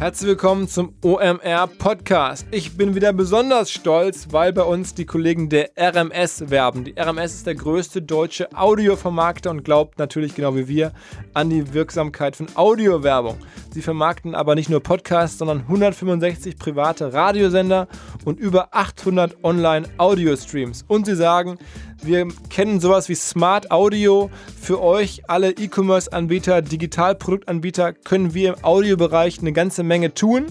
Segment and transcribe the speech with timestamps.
[0.00, 2.46] Herzlich willkommen zum OMR Podcast.
[2.52, 6.84] Ich bin wieder besonders stolz, weil bei uns die Kollegen der RMS werben.
[6.84, 10.92] Die RMS ist der größte deutsche Audiovermarkter und glaubt natürlich genau wie wir
[11.34, 13.36] an die Wirksamkeit von Audiowerbung.
[13.72, 17.86] Sie vermarkten aber nicht nur Podcasts, sondern 165 private Radiosender
[18.24, 20.82] und über 800 Online-Audio-Streams.
[20.88, 21.58] Und sie sagen,
[22.02, 24.30] wir kennen sowas wie Smart Audio.
[24.60, 30.46] Für euch, alle E-Commerce-Anbieter, Digitalproduktanbieter, können wir im Audiobereich eine ganze Menge tun.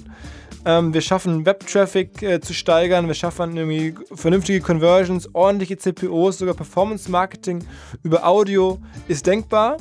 [0.66, 6.54] Ähm, wir schaffen Web-Traffic äh, zu steigern, wir schaffen irgendwie vernünftige Conversions, ordentliche CPOs, sogar
[6.54, 7.64] Performance-Marketing
[8.04, 9.78] über Audio ist denkbar.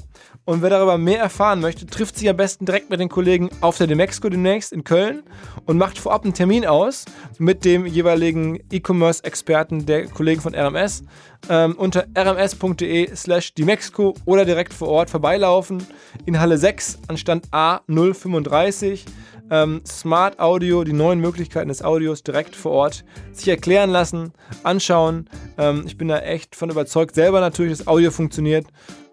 [0.48, 3.76] Und wer darüber mehr erfahren möchte, trifft sich am besten direkt mit den Kollegen auf
[3.76, 5.22] der Demexco demnächst in Köln
[5.66, 7.04] und macht vorab einen Termin aus
[7.36, 11.02] mit dem jeweiligen E-Commerce-Experten der Kollegen von RMS
[11.50, 15.86] ähm, unter rms.de slash Demexco oder direkt vor Ort vorbeilaufen
[16.24, 19.04] in Halle 6 an Stand A035.
[19.50, 25.28] Ähm, Smart Audio, die neuen Möglichkeiten des Audios direkt vor Ort sich erklären lassen, anschauen.
[25.58, 28.66] Ähm, ich bin da echt von überzeugt, selber natürlich, dass Audio funktioniert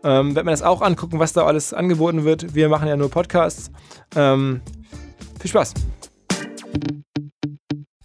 [0.05, 2.53] ähm, werde mir das auch angucken, was da alles angeboten wird.
[2.53, 3.71] Wir machen ja nur Podcasts.
[4.15, 4.61] Ähm,
[5.39, 5.73] viel Spaß.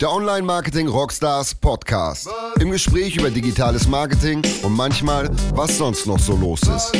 [0.00, 2.30] Der Online-Marketing Rockstars Podcast.
[2.58, 6.92] Im Gespräch über digitales Marketing und manchmal, was sonst noch so los ist.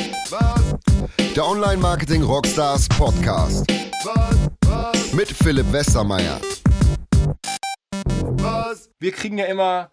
[1.34, 3.66] Der Online-Marketing Rockstars Podcast.
[5.14, 6.38] Mit Philipp Westermeier.
[8.98, 9.90] Wir kriegen ja immer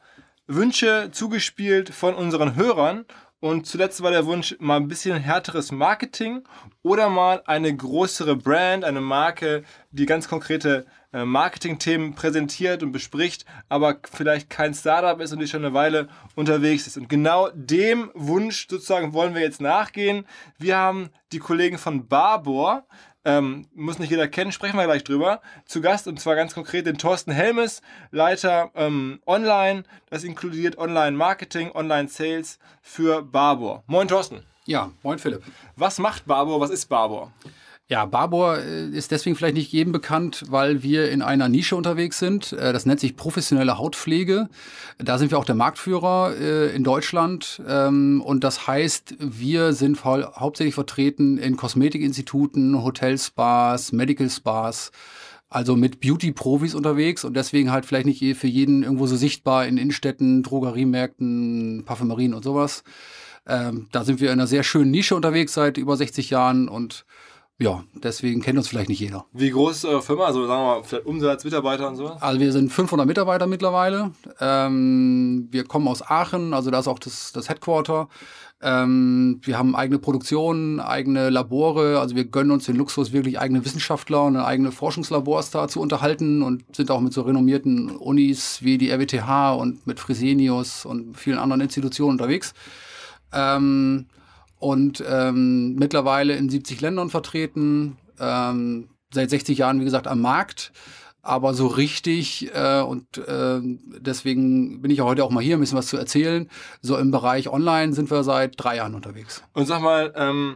[0.48, 3.06] Wünsche zugespielt von unseren Hörern
[3.40, 6.44] und zuletzt war der Wunsch mal ein bisschen härteres Marketing
[6.82, 13.46] oder mal eine größere Brand, eine Marke, die ganz konkrete äh, Marketing-Themen präsentiert und bespricht,
[13.70, 16.98] aber vielleicht kein Startup ist und die schon eine Weile unterwegs ist.
[16.98, 20.26] Und genau dem Wunsch sozusagen wollen wir jetzt nachgehen.
[20.58, 22.88] Wir haben die Kollegen von Barbour
[23.28, 25.42] ähm, muss nicht jeder kennen, sprechen wir gleich drüber.
[25.66, 29.83] Zu Gast und zwar ganz konkret den Thorsten Helmes, Leiter ähm, Online.
[30.09, 33.83] Das inkludiert Online-Marketing, Online-Sales für Barbour.
[33.86, 34.43] Moin Thorsten.
[34.66, 35.43] Ja, moin Philipp.
[35.76, 36.61] Was macht Barbour?
[36.61, 37.33] Was ist Barbour?
[37.89, 42.20] Ja, Barbour äh, ist deswegen vielleicht nicht jedem bekannt, weil wir in einer Nische unterwegs
[42.20, 42.52] sind.
[42.52, 44.49] Äh, das nennt sich professionelle Hautpflege.
[44.98, 47.61] Da sind wir auch der Marktführer äh, in Deutschland.
[47.65, 54.92] Ähm, und das heißt, wir sind hauptsächlich vertreten in Kosmetikinstituten, Hotelspas, Medical Spas.
[55.49, 59.77] Also mit Beauty-Profis unterwegs und deswegen halt vielleicht nicht für jeden irgendwo so sichtbar in
[59.77, 62.83] Innenstädten, Drogeriemärkten, Parfümerien und sowas.
[63.48, 67.05] Ähm, da sind wir in einer sehr schönen Nische unterwegs seit über 60 Jahren und
[67.60, 69.26] ja, deswegen kennt uns vielleicht nicht jeder.
[69.34, 70.26] Wie groß ist eure Firma?
[70.26, 72.08] Also sagen wir mal, vielleicht Umsatz, Mitarbeiter und so?
[72.08, 74.12] Also wir sind 500 Mitarbeiter mittlerweile.
[74.40, 78.10] Ähm, wir kommen aus Aachen, also da ist auch das, das Headquarter.
[78.62, 82.00] Ähm, wir haben eigene Produktion, eigene Labore.
[82.00, 86.44] Also wir gönnen uns den Luxus, wirklich eigene Wissenschaftler und eigene Forschungslabors da zu unterhalten
[86.44, 91.40] und sind auch mit so renommierten Unis wie die RWTH und mit Fresenius und vielen
[91.40, 92.54] anderen Institutionen unterwegs.
[93.34, 94.06] Ähm,
[94.60, 100.72] und ähm, mittlerweile in 70 Ländern vertreten, ähm, seit 60 Jahren, wie gesagt, am Markt.
[101.22, 105.60] Aber so richtig, äh, und äh, deswegen bin ich ja heute auch mal hier, ein
[105.60, 106.50] bisschen was zu erzählen.
[106.82, 109.44] So im Bereich Online sind wir seit drei Jahren unterwegs.
[109.52, 110.56] Und sag mal, ähm,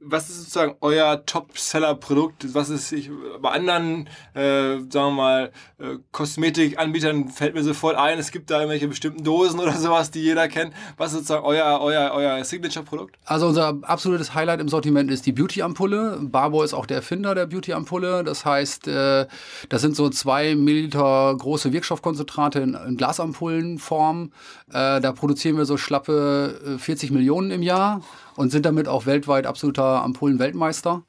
[0.00, 2.54] was ist sozusagen euer Top-Seller-Produkt?
[2.54, 3.10] Was ist ich,
[3.40, 8.56] bei anderen, äh, sagen wir mal, äh, Kosmetikanbietern fällt mir sofort ein, es gibt da
[8.56, 10.74] irgendwelche bestimmten Dosen oder sowas, die jeder kennt.
[10.96, 13.16] Was ist sozusagen euer, euer, euer Signature-Produkt?
[13.24, 16.18] Also unser absolutes Highlight im Sortiment ist die Beauty-Ampulle.
[16.22, 18.24] Barbo ist auch der Erfinder der Beauty-Ampulle.
[18.24, 19.26] Das heißt, äh,
[19.68, 24.32] das sind so zwei Milliliter große Wirkstoffkonzentrate in, in Glasampullenform.
[24.70, 28.02] Äh, da produzieren wir so schlappe 40 äh, Millionen im Jahr
[28.36, 31.02] und sind damit auch weltweit absoluter Ampullen-Weltmeister.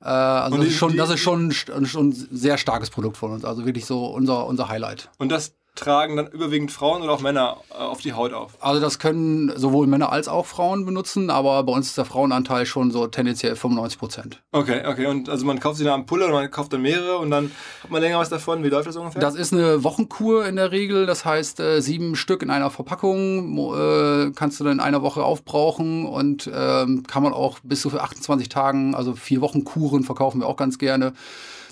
[0.00, 3.44] Äh, also das, ist schon, das ist schon, schon ein sehr starkes Produkt von uns,
[3.44, 5.10] also wirklich so unser, unser Highlight.
[5.18, 8.52] Und das tragen dann überwiegend Frauen oder auch Männer äh, auf die Haut auf?
[8.60, 12.66] Also das können sowohl Männer als auch Frauen benutzen, aber bei uns ist der Frauenanteil
[12.66, 14.42] schon so tendenziell 95 Prozent.
[14.52, 15.06] Okay, okay.
[15.06, 17.50] Und also man kauft sich eine Ampulle oder man kauft dann mehrere und dann
[17.82, 18.62] hat man länger was davon.
[18.62, 19.20] Wie läuft das ungefähr?
[19.20, 21.06] Das ist eine Wochenkur in der Regel.
[21.06, 25.22] Das heißt, äh, sieben Stück in einer Verpackung äh, kannst du dann in einer Woche
[25.22, 30.40] aufbrauchen und ähm, kann man auch bis zu 28 Tagen, also vier Wochen Kuren verkaufen
[30.40, 31.12] wir auch ganz gerne.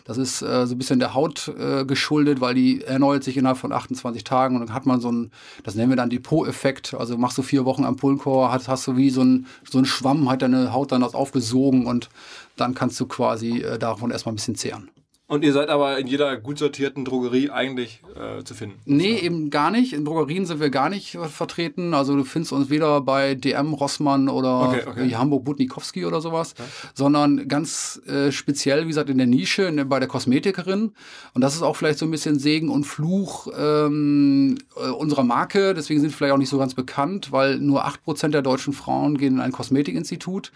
[0.07, 3.59] Das ist äh, so ein bisschen der Haut äh, geschuldet, weil die erneuert sich innerhalb
[3.59, 5.33] von 28 Tagen und dann hat man so ein,
[5.65, 6.95] das nennen wir dann Depot-Effekt.
[6.95, 9.85] Also machst du vier Wochen am Pullenchor, hast, hast du wie so ein, so ein
[9.85, 12.09] Schwamm, hat deine Haut dann das aufgesogen und
[12.57, 14.91] dann kannst du quasi äh, davon erstmal ein bisschen zehren.
[15.29, 18.79] Und ihr seid aber in jeder gut sortierten Drogerie eigentlich äh, zu finden?
[18.85, 19.93] Nee, eben gar nicht.
[19.93, 21.95] In Drogerien sind wir gar nicht vertreten.
[21.95, 25.15] Also du findest uns weder bei DM, Rossmann oder okay, okay.
[25.17, 26.65] Hamburg Butnikowski oder sowas, ja.
[26.95, 30.93] sondern ganz äh, speziell, wie gesagt, in der Nische, in bei der Kosmetikerin.
[31.35, 35.75] Und das ist auch vielleicht so ein bisschen Segen und Fluch ähm, äh, unserer Marke.
[35.75, 39.19] Deswegen sind wir vielleicht auch nicht so ganz bekannt, weil nur 8% der deutschen Frauen
[39.19, 40.53] gehen in ein Kosmetikinstitut.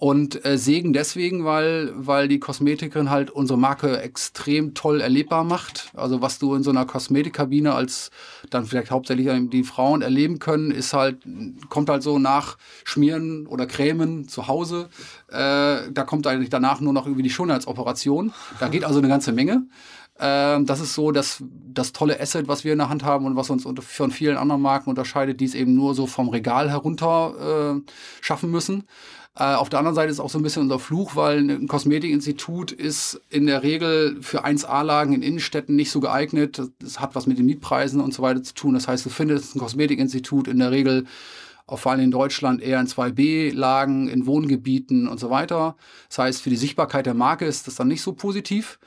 [0.00, 5.90] Und äh, Segen deswegen, weil, weil die Kosmetikerin halt unsere Marke extrem toll erlebbar macht.
[5.92, 8.12] Also was du in so einer Kosmetikkabine als
[8.48, 11.24] dann vielleicht hauptsächlich die Frauen erleben können, ist halt,
[11.68, 14.88] kommt halt so nach Schmieren oder Cremen zu Hause.
[15.30, 18.32] Äh, da kommt eigentlich danach nur noch irgendwie die Schönheitsoperation.
[18.60, 19.66] Da geht also eine ganze Menge.
[20.20, 21.42] Ähm, das ist so das,
[21.72, 24.62] das tolle Asset, was wir in der Hand haben und was uns von vielen anderen
[24.62, 27.90] Marken unterscheidet, die es eben nur so vom Regal herunter äh,
[28.20, 28.84] schaffen müssen.
[29.38, 32.72] Äh, auf der anderen Seite ist auch so ein bisschen unser Fluch, weil ein Kosmetikinstitut
[32.72, 36.60] ist in der Regel für 1A-Lagen in Innenstädten nicht so geeignet.
[36.80, 38.74] Das hat was mit den Mietpreisen und so weiter zu tun.
[38.74, 41.06] Das heißt, du findest ein Kosmetikinstitut in der Regel
[41.68, 45.76] auch vor allem in Deutschland eher in 2B-Lagen, in Wohngebieten und so weiter.
[46.08, 48.78] Das heißt, für die Sichtbarkeit der Marke ist das dann nicht so positiv.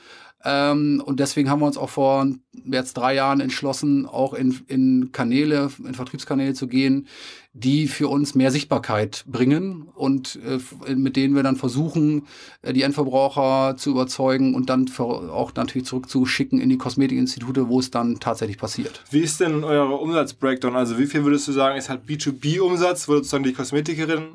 [0.43, 2.27] Ähm, und deswegen haben wir uns auch vor
[2.65, 7.07] jetzt drei Jahren entschlossen, auch in, in Kanäle, in Vertriebskanäle zu gehen,
[7.53, 12.27] die für uns mehr Sichtbarkeit bringen und äh, mit denen wir dann versuchen,
[12.61, 17.91] äh, die Endverbraucher zu überzeugen und dann auch natürlich zurückzuschicken in die Kosmetikinstitute, wo es
[17.91, 19.03] dann tatsächlich passiert.
[19.11, 20.75] Wie ist denn euer Umsatzbreakdown?
[20.75, 24.27] Also wie viel würdest du sagen, ist halt B2B-Umsatz, wo sozusagen die Kosmetikerin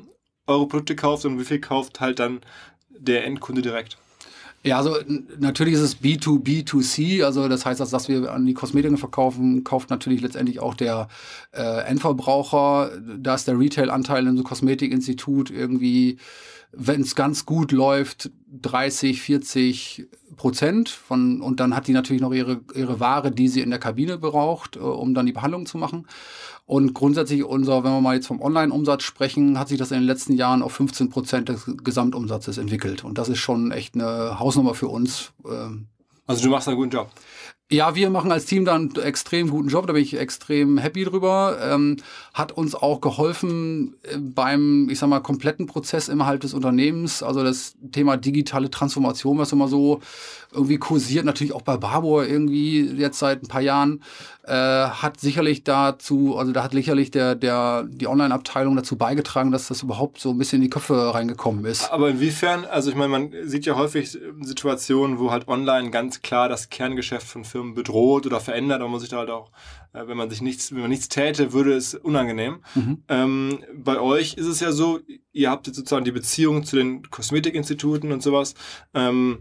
[0.45, 2.41] eure Produkte kauft und wie viel kauft halt dann
[2.89, 3.97] der Endkunde direkt?
[4.63, 4.97] Ja, also
[5.39, 9.89] natürlich ist es B2B2C, also das heißt, dass, dass wir an die Kosmetiken verkaufen, kauft
[9.89, 11.07] natürlich letztendlich auch der
[11.53, 12.91] äh, Endverbraucher.
[13.17, 16.17] Da ist der Retail-Anteil in so Kosmetikinstitut irgendwie,
[16.71, 20.07] wenn es ganz gut läuft, 30, 40
[20.37, 23.79] Prozent von und dann hat die natürlich noch ihre, ihre Ware, die sie in der
[23.79, 26.07] Kabine braucht, äh, um dann die Behandlung zu machen.
[26.65, 30.07] Und grundsätzlich unser, wenn wir mal jetzt vom Online-Umsatz sprechen, hat sich das in den
[30.07, 33.05] letzten Jahren auf 15 Prozent des Gesamtumsatzes entwickelt.
[33.05, 35.31] Und das ist schon echt eine Hausnummer für uns.
[35.45, 35.87] Ähm.
[36.25, 37.09] Also du machst einen guten Job.
[37.69, 41.03] Ja, wir machen als Team dann einen extrem guten Job, da bin ich extrem happy
[41.03, 41.57] drüber.
[41.61, 41.97] Ähm,
[42.33, 47.21] hat uns auch geholfen äh, beim, ich sag mal, kompletten Prozess innerhalb des Unternehmens.
[47.21, 49.99] Also das Thema digitale Transformation, was immer so
[50.53, 54.01] irgendwie kursiert, natürlich auch bei Barbour irgendwie jetzt seit ein paar Jahren,
[54.47, 59.67] äh, hat sicherlich dazu, also da hat sicherlich der, der, die Online-Abteilung dazu beigetragen, dass
[59.67, 61.91] das überhaupt so ein bisschen in die Köpfe reingekommen ist.
[61.91, 66.47] Aber inwiefern, also ich meine, man sieht ja häufig Situationen, wo halt online ganz klar
[66.47, 69.51] das Kerngeschäft von Firmen bedroht oder verändert, aber man sich da halt auch,
[69.93, 72.59] äh, wenn man sich nichts, wenn man nichts täte, würde es unangenehm.
[72.75, 73.03] Mhm.
[73.09, 75.01] Ähm, bei euch ist es ja so,
[75.33, 78.53] ihr habt jetzt sozusagen die Beziehung zu den Kosmetikinstituten und sowas.
[78.93, 79.39] Ähm,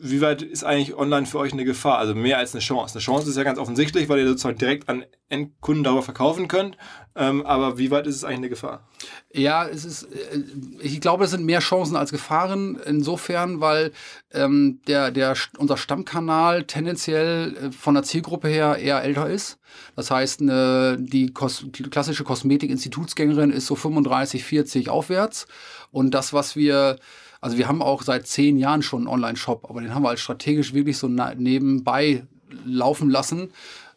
[0.00, 1.98] wie weit ist eigentlich online für euch eine Gefahr?
[1.98, 2.94] Also mehr als eine Chance.
[2.94, 6.76] Eine Chance ist ja ganz offensichtlich, weil ihr sozusagen direkt an Endkunden darüber verkaufen könnt.
[7.16, 8.88] Ähm, aber wie weit ist es eigentlich eine Gefahr?
[9.32, 10.42] Ja, es ist, äh,
[10.80, 13.92] ich glaube, es sind mehr Chancen als Gefahren insofern, weil
[14.32, 19.58] ähm, der, der, unser Stammkanal tendenziell äh, von der Zielgruppe her eher älter ist.
[19.96, 25.46] Das heißt, eine, die Kos klassische Kosmetik-Institutsgängerin ist so 35, 40 aufwärts.
[25.90, 26.98] Und das, was wir
[27.40, 30.18] also wir haben auch seit zehn Jahren schon einen Online-Shop, aber den haben wir halt
[30.18, 32.26] strategisch wirklich so nebenbei
[32.64, 33.50] laufen lassen.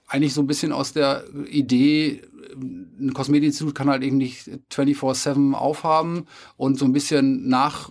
[0.08, 2.22] Eigentlich so ein bisschen aus der Idee,
[2.54, 6.26] ein Kosmetikinstitut kann halt eben nicht 24-7 aufhaben
[6.58, 7.90] und so ein bisschen Nach,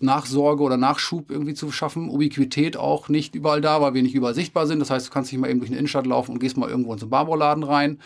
[0.00, 2.08] Nachsorge oder Nachschub irgendwie zu schaffen.
[2.08, 4.78] Ubiquität auch nicht überall da, weil wir nicht überall sichtbar sind.
[4.78, 6.92] Das heißt, du kannst nicht mal eben durch eine Innenstadt laufen und gehst mal irgendwo
[6.92, 7.98] in so einen Barbauladen rein.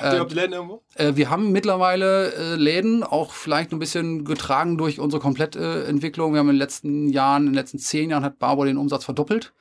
[0.00, 0.82] Habt ihr äh, die Läden irgendwo?
[0.94, 6.32] Äh, wir haben mittlerweile äh, Läden, auch vielleicht ein bisschen getragen durch unsere Komplettentwicklung.
[6.32, 9.04] wir haben in den letzten Jahren, in den letzten zehn Jahren hat Barbour den Umsatz
[9.04, 9.52] verdoppelt.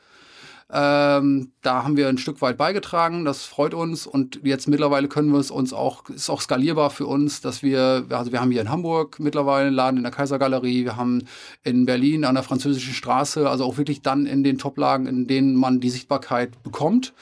[0.72, 5.32] Ähm, da haben wir ein Stück weit beigetragen, das freut uns und jetzt mittlerweile können
[5.32, 8.62] wir es uns auch, ist auch skalierbar für uns, dass wir, also wir haben hier
[8.62, 11.24] in Hamburg mittlerweile einen Laden in der Kaisergalerie, wir haben
[11.64, 15.56] in Berlin an der französischen Straße, also auch wirklich dann in den Toplagen, in denen
[15.56, 17.14] man die Sichtbarkeit bekommt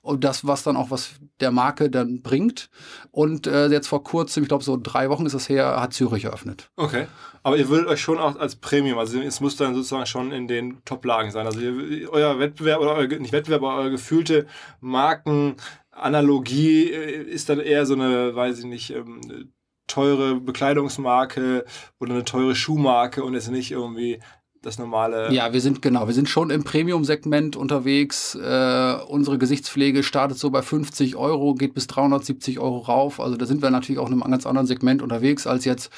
[0.00, 2.70] und das, was dann auch was der Marke dann bringt.
[3.10, 6.24] Und äh, jetzt vor kurzem, ich glaube so drei Wochen ist das her, hat Zürich
[6.24, 6.70] eröffnet.
[6.76, 7.06] Okay.
[7.44, 10.48] Aber ihr würdet euch schon auch als Premium, also es muss dann sozusagen schon in
[10.48, 11.46] den Top-Lagen sein.
[11.46, 14.46] Also ihr, euer Wettbewerb oder euer, nicht Wettbewerb, aber eure gefühlte
[14.80, 19.52] Markenanalogie äh, ist dann eher so eine, weiß ich nicht, ähm,
[19.86, 21.66] teure Bekleidungsmarke
[22.00, 24.20] oder eine teure Schuhmarke und ist nicht irgendwie
[24.62, 25.30] das normale.
[25.30, 28.34] Ja, wir sind genau, wir sind schon im Premium-Segment unterwegs.
[28.34, 33.20] Äh, unsere Gesichtspflege startet so bei 50 Euro, geht bis 370 Euro rauf.
[33.20, 35.90] Also da sind wir natürlich auch in einem ganz anderen Segment unterwegs als jetzt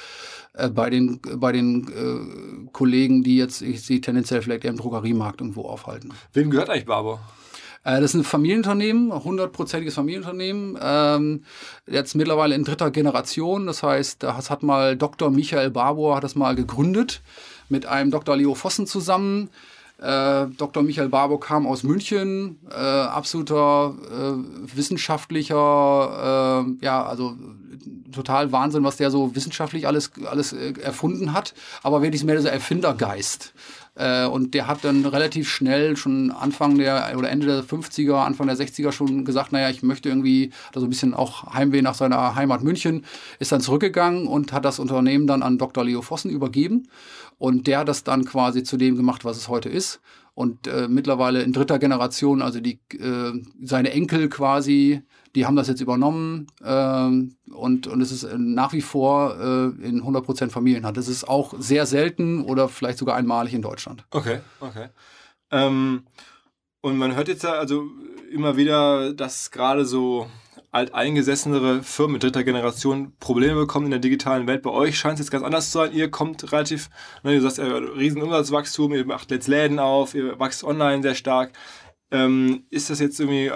[0.57, 4.79] äh, bei den, bei den äh, Kollegen, die jetzt, ich sehe tendenziell vielleicht eher im
[4.79, 6.13] Drogeriemarkt irgendwo aufhalten.
[6.33, 7.21] Wem gehört eigentlich Barbour?
[7.85, 10.79] Äh, das ist ein Familienunternehmen, hundertprozentiges Familienunternehmen.
[10.81, 11.45] Ähm,
[11.87, 13.67] jetzt mittlerweile in dritter Generation.
[13.67, 15.31] Das heißt, das hat mal Dr.
[15.31, 17.23] Michael Barbour hat das mal gegründet
[17.69, 18.37] mit einem Dr.
[18.37, 19.51] Leo Vossen zusammen.
[19.99, 20.83] Äh, Dr.
[20.83, 27.35] Michael Barbour kam aus München, äh, absoluter äh, wissenschaftlicher, äh, ja, also
[28.13, 32.53] total Wahnsinn, was der so wissenschaftlich alles, alles äh, erfunden hat, aber wirklich mehr dieser
[32.53, 33.55] Erfindergeist.
[34.31, 38.55] Und der hat dann relativ schnell schon Anfang der oder Ende der 50er, Anfang der
[38.55, 42.63] 60er schon gesagt, naja, ich möchte irgendwie so ein bisschen auch Heimweh nach seiner Heimat
[42.63, 43.07] München,
[43.39, 45.83] ist dann zurückgegangen und hat das Unternehmen dann an Dr.
[45.83, 46.89] Leo Vossen übergeben.
[47.39, 50.01] Und der hat das dann quasi zu dem gemacht, was es heute ist.
[50.35, 55.03] Und äh, mittlerweile in dritter Generation, also die, äh, seine Enkel quasi,
[55.35, 60.03] die haben das jetzt übernommen ähm, und, und es ist nach wie vor äh, in
[60.03, 60.97] 100% Familienhand.
[60.97, 64.05] Das ist auch sehr selten oder vielleicht sogar einmalig in Deutschland.
[64.11, 64.89] Okay, okay.
[65.51, 66.05] Ähm,
[66.83, 67.91] und man hört jetzt ja also
[68.31, 70.27] immer wieder, dass gerade so
[70.77, 74.63] alteingesessenere Firmen mit dritter Generation Probleme bekommen in der digitalen Welt.
[74.63, 75.93] Bei euch scheint es jetzt ganz anders zu sein.
[75.95, 76.91] Ihr kommt relativ,
[77.23, 81.53] ne, sagst ja, riesen Umsatzwachstum, ihr macht jetzt Läden auf, ihr wächst online sehr stark.
[82.11, 83.51] Ähm, ist das jetzt irgendwie,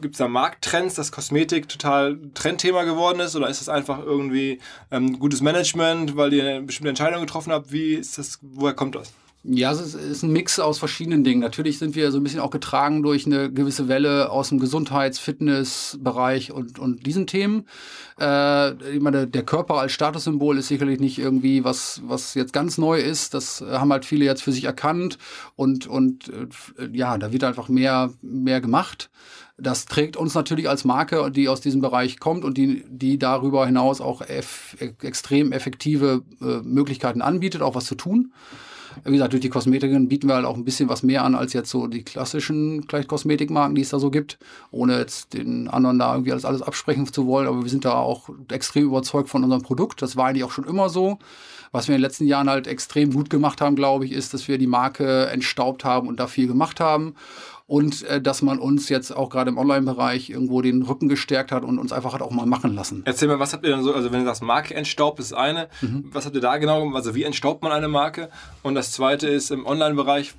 [0.00, 4.60] gibt es da Markttrends, dass Kosmetik total Trendthema geworden ist oder ist das einfach irgendwie
[4.92, 7.72] ähm, gutes Management, weil ihr eine bestimmte Entscheidung getroffen habt?
[7.72, 9.12] Wie ist das, woher kommt das?
[9.44, 11.40] Ja, es ist ein Mix aus verschiedenen Dingen.
[11.40, 15.18] Natürlich sind wir so ein bisschen auch getragen durch eine gewisse Welle aus dem Gesundheits-,
[15.18, 17.66] Fitness-Bereich und, und diesen Themen.
[18.20, 22.78] Äh, ich meine, der Körper als Statussymbol ist sicherlich nicht irgendwie was, was jetzt ganz
[22.78, 23.34] neu ist.
[23.34, 25.18] Das haben halt viele jetzt für sich erkannt
[25.56, 29.10] und, und äh, ja, da wird einfach mehr, mehr gemacht.
[29.58, 33.66] Das trägt uns natürlich als Marke, die aus diesem Bereich kommt und die, die darüber
[33.66, 38.32] hinaus auch eff extrem effektive äh, Möglichkeiten anbietet, auch was zu tun.
[39.04, 41.52] Wie gesagt, durch die Kosmetikerin bieten wir halt auch ein bisschen was mehr an als
[41.52, 44.38] jetzt so die klassischen vielleicht Kosmetikmarken, die es da so gibt,
[44.70, 47.46] ohne jetzt den anderen da irgendwie alles, alles absprechen zu wollen.
[47.46, 50.02] Aber wir sind da auch extrem überzeugt von unserem Produkt.
[50.02, 51.18] Das war eigentlich auch schon immer so.
[51.72, 54.46] Was wir in den letzten Jahren halt extrem gut gemacht haben, glaube ich, ist, dass
[54.46, 57.14] wir die Marke entstaubt haben und da viel gemacht haben
[57.66, 61.64] und äh, dass man uns jetzt auch gerade im Online-Bereich irgendwo den Rücken gestärkt hat
[61.64, 63.02] und uns einfach hat auch mal machen lassen.
[63.04, 65.68] Erzähl mal, was habt ihr denn so, also wenn du sagst, Marke entstaubt ist eine,
[65.80, 66.04] mhm.
[66.12, 66.92] was habt ihr da genau?
[66.94, 68.30] Also wie entstaubt man eine Marke?
[68.62, 70.34] Und das zweite ist im Online-Bereich,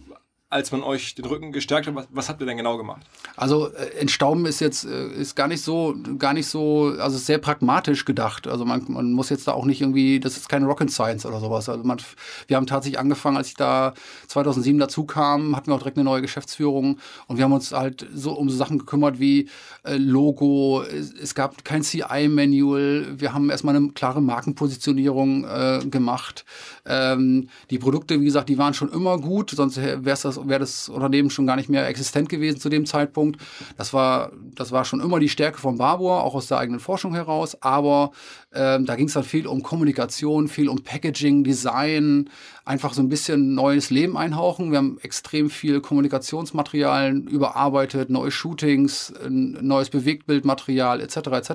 [0.54, 1.96] als man euch den Rücken gestärkt hat.
[1.96, 3.02] Was, was habt ihr denn genau gemacht?
[3.36, 7.40] Also äh, Entstauben ist jetzt äh, ist gar nicht so, gar nicht so, also sehr
[7.40, 8.48] pragmatisch gedacht.
[8.48, 11.40] Also man, man muss jetzt da auch nicht irgendwie, das ist keine Rocket Science oder
[11.40, 11.70] sowas.
[11.70, 12.00] Also man,
[12.48, 13.94] wir haben tatsächlich angefangen, als ich da
[14.28, 18.06] 2007 dazu kam, hatten wir auch direkt eine neue Geschäftsführung und wir haben uns halt
[18.14, 19.50] so um so Sachen gekümmert wie
[19.84, 20.84] äh, Logo.
[20.84, 23.20] Es, es, gab kein CI-Manual.
[23.20, 26.46] Wir haben erstmal eine klare Markenpositionierung äh, gemacht.
[26.86, 30.90] Ähm, die Produkte, wie gesagt, die waren schon immer gut, sonst wäre das wäre das
[30.90, 33.40] Unternehmen schon gar nicht mehr existent gewesen zu dem Zeitpunkt.
[33.78, 37.14] Das war, das war schon immer die Stärke von Barbour, auch aus der eigenen Forschung
[37.14, 37.62] heraus.
[37.62, 38.12] Aber
[38.54, 42.30] ähm, da ging es dann viel um Kommunikation, viel um Packaging, Design,
[42.66, 44.72] einfach so ein bisschen neues Leben einhauchen.
[44.72, 51.18] Wir haben extrem viel Kommunikationsmaterial überarbeitet, neue Shootings, neues Bewegtbildmaterial etc.
[51.18, 51.52] etc.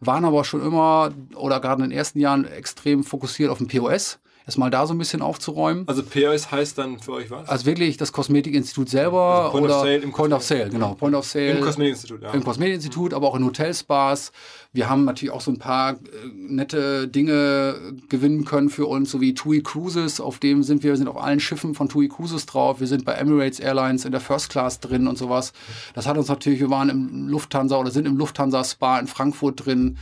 [0.00, 4.18] Waren aber schon immer oder gerade in den ersten Jahren extrem fokussiert auf den POS
[4.46, 5.86] erstmal da so ein bisschen aufzuräumen.
[5.86, 7.48] Also POS heißt dann für euch was?
[7.48, 10.94] Also wirklich das Kosmetikinstitut selber also Point oder of Sale im Point of Sale, genau.
[10.94, 11.58] Point of Sale.
[11.58, 12.30] Im Kosmetikinstitut, ja.
[12.32, 14.32] Im Kosmetikinstitut, aber auch in Hotelspas.
[14.72, 15.96] Wir haben natürlich auch so ein paar äh,
[16.32, 21.08] nette Dinge gewinnen können für uns, so wie TUI Cruises, auf dem sind wir, sind
[21.08, 22.80] auf allen Schiffen von TUI Cruises drauf.
[22.80, 25.52] Wir sind bei Emirates Airlines in der First Class drin und sowas.
[25.94, 29.66] Das hat uns natürlich, wir waren im Lufthansa oder sind im Lufthansa Spa in Frankfurt
[29.66, 29.98] drin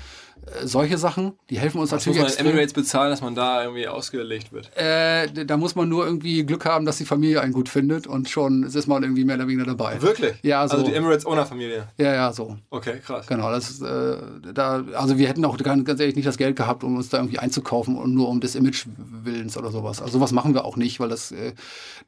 [0.65, 2.23] solche Sachen, die helfen uns Was natürlich.
[2.23, 4.71] Muss man Emirates bezahlen, dass man da irgendwie ausgelegt wird?
[4.77, 8.29] Äh, da muss man nur irgendwie Glück haben, dass die Familie einen gut findet und
[8.29, 10.01] schon ist man irgendwie mehr oder weniger dabei.
[10.01, 10.35] Wirklich?
[10.43, 10.77] Ja, so.
[10.77, 11.89] Also die Emirates Owner Familie.
[11.99, 12.57] Ja, ja, so.
[12.71, 13.27] Okay, krass.
[13.27, 14.17] Genau, das ist, äh,
[14.55, 17.39] da, also wir hätten auch ganz ehrlich nicht das Geld gehabt, um uns da irgendwie
[17.39, 20.01] einzukaufen und nur um des Image Willens oder sowas.
[20.01, 21.53] Also sowas machen wir auch nicht, weil das äh,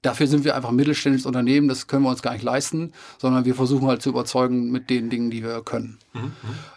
[0.03, 3.45] dafür sind wir einfach ein mittelständisches Unternehmen, das können wir uns gar nicht leisten, sondern
[3.45, 5.99] wir versuchen halt zu überzeugen mit den Dingen, die wir können.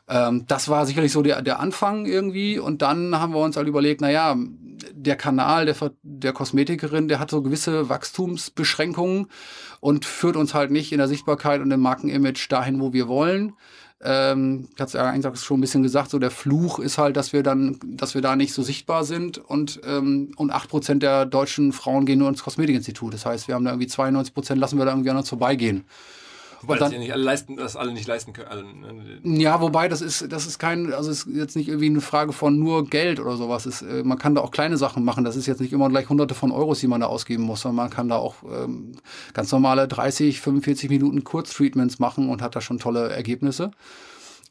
[0.08, 2.60] Ähm, das war sicherlich so der, der Anfang irgendwie.
[2.60, 4.36] Und dann haben wir uns halt überlegt, naja,
[4.92, 9.28] der Kanal der, der Kosmetikerin, der hat so gewisse Wachstumsbeschränkungen
[9.80, 13.54] und führt uns halt nicht in der Sichtbarkeit und im Markenimage dahin, wo wir wollen.
[14.04, 17.16] Ähm, ich hatte es ja eigentlich schon ein bisschen gesagt, so der Fluch ist halt,
[17.16, 21.26] dass wir dann, dass wir da nicht so sichtbar sind und, ähm, und 8% der
[21.26, 23.14] deutschen Frauen gehen nur ins Kosmetikinstitut.
[23.14, 25.86] Das heißt, wir haben da irgendwie 92% lassen wir da irgendwie an uns vorbeigehen.
[26.64, 28.48] Wobei dann, nicht alle leisten, das alle nicht leisten können.
[28.48, 32.02] Also, ne, ja, wobei das ist, das ist kein, also ist jetzt nicht irgendwie eine
[32.02, 33.66] Frage von nur Geld oder sowas.
[33.66, 35.26] Ist, äh, man kann da auch kleine Sachen machen.
[35.26, 37.76] Das ist jetzt nicht immer gleich hunderte von Euros, die man da ausgeben muss, sondern
[37.76, 38.94] man kann da auch ähm,
[39.34, 43.72] ganz normale 30, 45 Minuten Kurztreatments machen und hat da schon tolle Ergebnisse.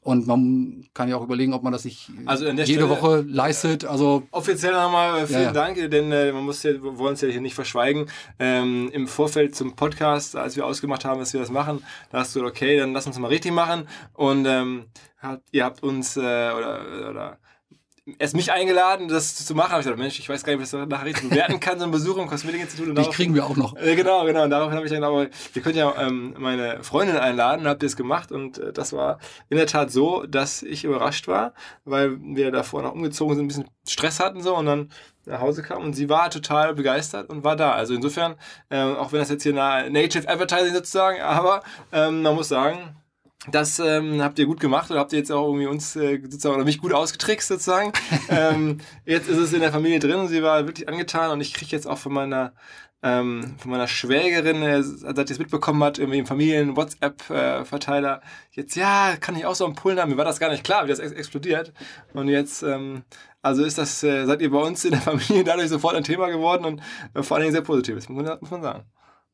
[0.04, 3.84] Und man kann ja auch überlegen, ob man das nicht also jede Stelle, Woche leistet.
[3.84, 5.52] Also offiziell nochmal äh, vielen ja.
[5.52, 8.06] Dank, denn äh, man muss ja, wir wollen es ja hier nicht verschweigen.
[8.40, 12.34] Ähm, Im Vorfeld zum Podcast, als wir ausgemacht haben, dass wir das machen, da hast
[12.34, 13.86] du okay, dann lass uns mal richtig machen.
[14.14, 14.86] Und ähm,
[15.20, 17.38] habt, ihr habt uns äh, oder, oder
[18.18, 19.72] erst mich eingeladen, das zu machen.
[19.72, 21.78] Hab ich gesagt, Mensch, ich weiß gar nicht, wie ich das nachher richtig bewerten kann,
[21.78, 22.96] so ein Besuch im Kosmetikinstitut.
[22.96, 23.76] Dich kriegen wir auch noch.
[23.76, 24.44] Äh, genau, genau.
[24.44, 27.86] Und daraufhin habe ich dann aber, ihr könnt ja ähm, meine Freundin einladen, habt ihr
[27.86, 29.18] es gemacht und äh, das war
[29.48, 31.54] in der Tat so, dass ich überrascht war,
[31.84, 34.90] weil wir davor noch umgezogen sind, ein bisschen Stress hatten so und dann
[35.24, 37.72] nach Hause kamen und sie war total begeistert und war da.
[37.72, 38.34] Also insofern,
[38.70, 42.96] ähm, auch wenn das jetzt hier Native Advertising sozusagen, aber ähm, man muss sagen,
[43.50, 46.54] das ähm, habt ihr gut gemacht oder habt ihr jetzt auch irgendwie uns äh, sozusagen
[46.54, 47.92] oder mich gut ausgetrickst sozusagen.
[48.28, 51.52] ähm, jetzt ist es in der Familie drin und sie war wirklich angetan und ich
[51.52, 52.52] kriege jetzt auch von meiner
[53.02, 58.22] ähm, von meiner Schwägerin, äh, seit sie es mitbekommen hat, irgendwie im Familien-WhatsApp-Verteiler,
[58.52, 60.10] jetzt, ja, kann ich auch so einen Pullen haben.
[60.10, 61.72] Mir war das gar nicht klar, wie das ex explodiert.
[62.12, 63.02] Und jetzt, ähm,
[63.42, 66.28] also ist das, äh, seid ihr bei uns in der Familie dadurch sofort ein Thema
[66.28, 66.80] geworden und
[67.14, 68.84] äh, vor allen Dingen sehr positiv, muss man, muss man sagen.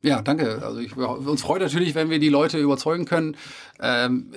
[0.00, 0.62] Ja, danke.
[0.62, 3.37] Also ich, uns freut natürlich, wenn wir die Leute überzeugen können.
[3.81, 4.31] Ähm,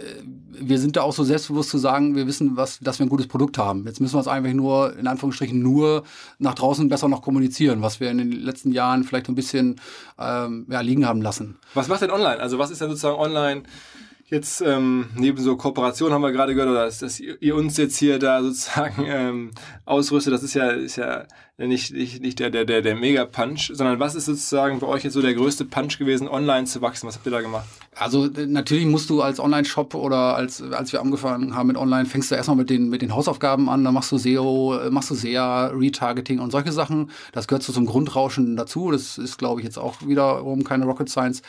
[0.49, 3.27] wir sind da auch so selbstbewusst zu sagen, wir wissen, was, dass wir ein gutes
[3.27, 3.85] Produkt haben.
[3.85, 6.03] Jetzt müssen wir es einfach nur, in Anführungsstrichen, nur
[6.39, 9.79] nach draußen besser noch kommunizieren, was wir in den letzten Jahren vielleicht ein bisschen
[10.17, 11.59] ähm, ja, liegen haben lassen.
[11.75, 12.39] Was macht denn online?
[12.39, 13.61] Also was ist denn sozusagen online?
[14.31, 17.97] jetzt ähm, neben so Kooperation haben wir gerade gehört, oder dass, dass ihr uns jetzt
[17.97, 19.51] hier da sozusagen ähm,
[19.85, 21.25] ausrüstet, das ist ja, ist ja
[21.67, 25.13] nicht, nicht, nicht der, der, der, der Mega-Punch, sondern was ist sozusagen bei euch jetzt
[25.13, 27.07] so der größte Punch gewesen, online zu wachsen?
[27.07, 27.65] Was habt ihr da gemacht?
[27.95, 32.31] Also natürlich musst du als Online-Shop oder als, als wir angefangen haben mit Online, fängst
[32.31, 35.67] du erstmal mit den, mit den Hausaufgaben an, dann machst du SEO, machst du SEA,
[35.67, 37.11] Retargeting und solche Sachen.
[37.33, 38.91] Das gehört so zum Grundrauschen dazu.
[38.91, 41.41] Das ist, glaube ich, jetzt auch wiederum keine Rocket Science.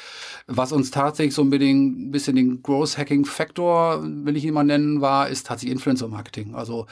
[0.49, 4.65] Was uns tatsächlich so ein bisschen, bisschen den Growth Hacking Factor, will ich ihn mal
[4.65, 6.57] nennen, war, ist tatsächlich Influencer Marketing.
[6.57, 6.87] Also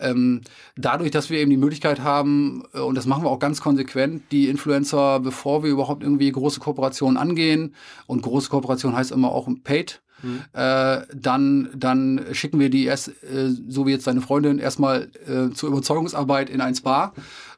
[0.00, 0.40] ähm,
[0.76, 4.24] dadurch, dass wir eben die Möglichkeit haben, äh, und das machen wir auch ganz konsequent,
[4.32, 7.74] die Influencer, bevor wir überhaupt irgendwie große Kooperationen angehen,
[8.06, 10.42] und große Kooperation heißt immer auch Paid, Mhm.
[10.52, 15.52] Äh, dann, dann schicken wir die erst, äh, so wie jetzt deine Freundin, erstmal äh,
[15.52, 17.12] zur Überzeugungsarbeit in ein Spa.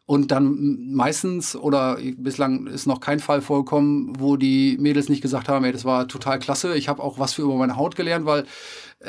[0.07, 5.51] Und dann meistens oder bislang ist noch kein Fall vorgekommen, wo die Mädels nicht gesagt
[5.51, 6.75] haben, ey, das war total klasse.
[6.77, 8.45] Ich habe auch was für über meine Haut gelernt, weil äh,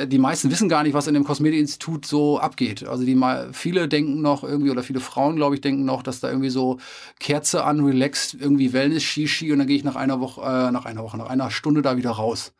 [0.05, 2.87] die meisten wissen gar nicht, was in dem Kosmetikinstitut so abgeht.
[2.87, 6.19] Also die mal, viele denken noch irgendwie, oder viele Frauen, glaube ich, denken noch, dass
[6.19, 6.77] da irgendwie so
[7.19, 10.85] Kerze an, relaxed, irgendwie Wellness, Shishi und dann gehe ich nach einer Woche, äh, nach
[10.85, 12.53] einer Woche, nach einer Stunde da wieder raus.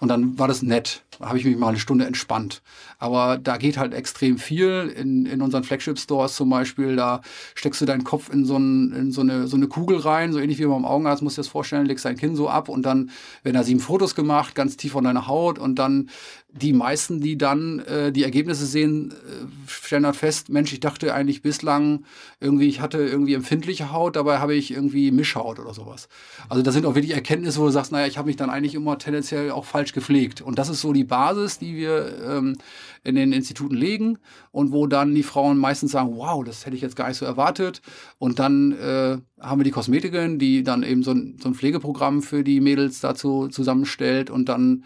[0.00, 1.02] Und dann war das nett.
[1.18, 2.62] Da habe ich mich mal eine Stunde entspannt.
[3.04, 4.90] Aber da geht halt extrem viel.
[4.96, 7.20] In, in unseren Flagship-Stores zum Beispiel, da
[7.54, 10.38] steckst du deinen Kopf in, so, ein, in so, eine, so eine Kugel rein, so
[10.38, 12.86] ähnlich wie beim Augenarzt, musst du dir das vorstellen, legst dein Kinn so ab und
[12.86, 13.10] dann
[13.42, 16.08] werden da sieben Fotos gemacht, ganz tief von deiner Haut und dann
[16.56, 21.12] die meisten, die dann äh, die Ergebnisse sehen, äh, stellen dann fest, Mensch, ich dachte
[21.12, 22.04] eigentlich bislang
[22.38, 26.08] irgendwie, ich hatte irgendwie empfindliche Haut, dabei habe ich irgendwie Mischhaut oder sowas.
[26.48, 28.76] Also das sind auch wirklich Erkenntnisse, wo du sagst, naja, ich habe mich dann eigentlich
[28.76, 30.42] immer tendenziell auch falsch gepflegt.
[30.42, 32.56] Und das ist so die Basis, die wir ähm,
[33.04, 34.18] in den Instituten legen
[34.50, 37.26] und wo dann die Frauen meistens sagen, wow, das hätte ich jetzt gar nicht so
[37.26, 37.82] erwartet.
[38.18, 42.22] Und dann äh, haben wir die Kosmetikerin, die dann eben so ein, so ein Pflegeprogramm
[42.22, 44.84] für die Mädels dazu zusammenstellt und dann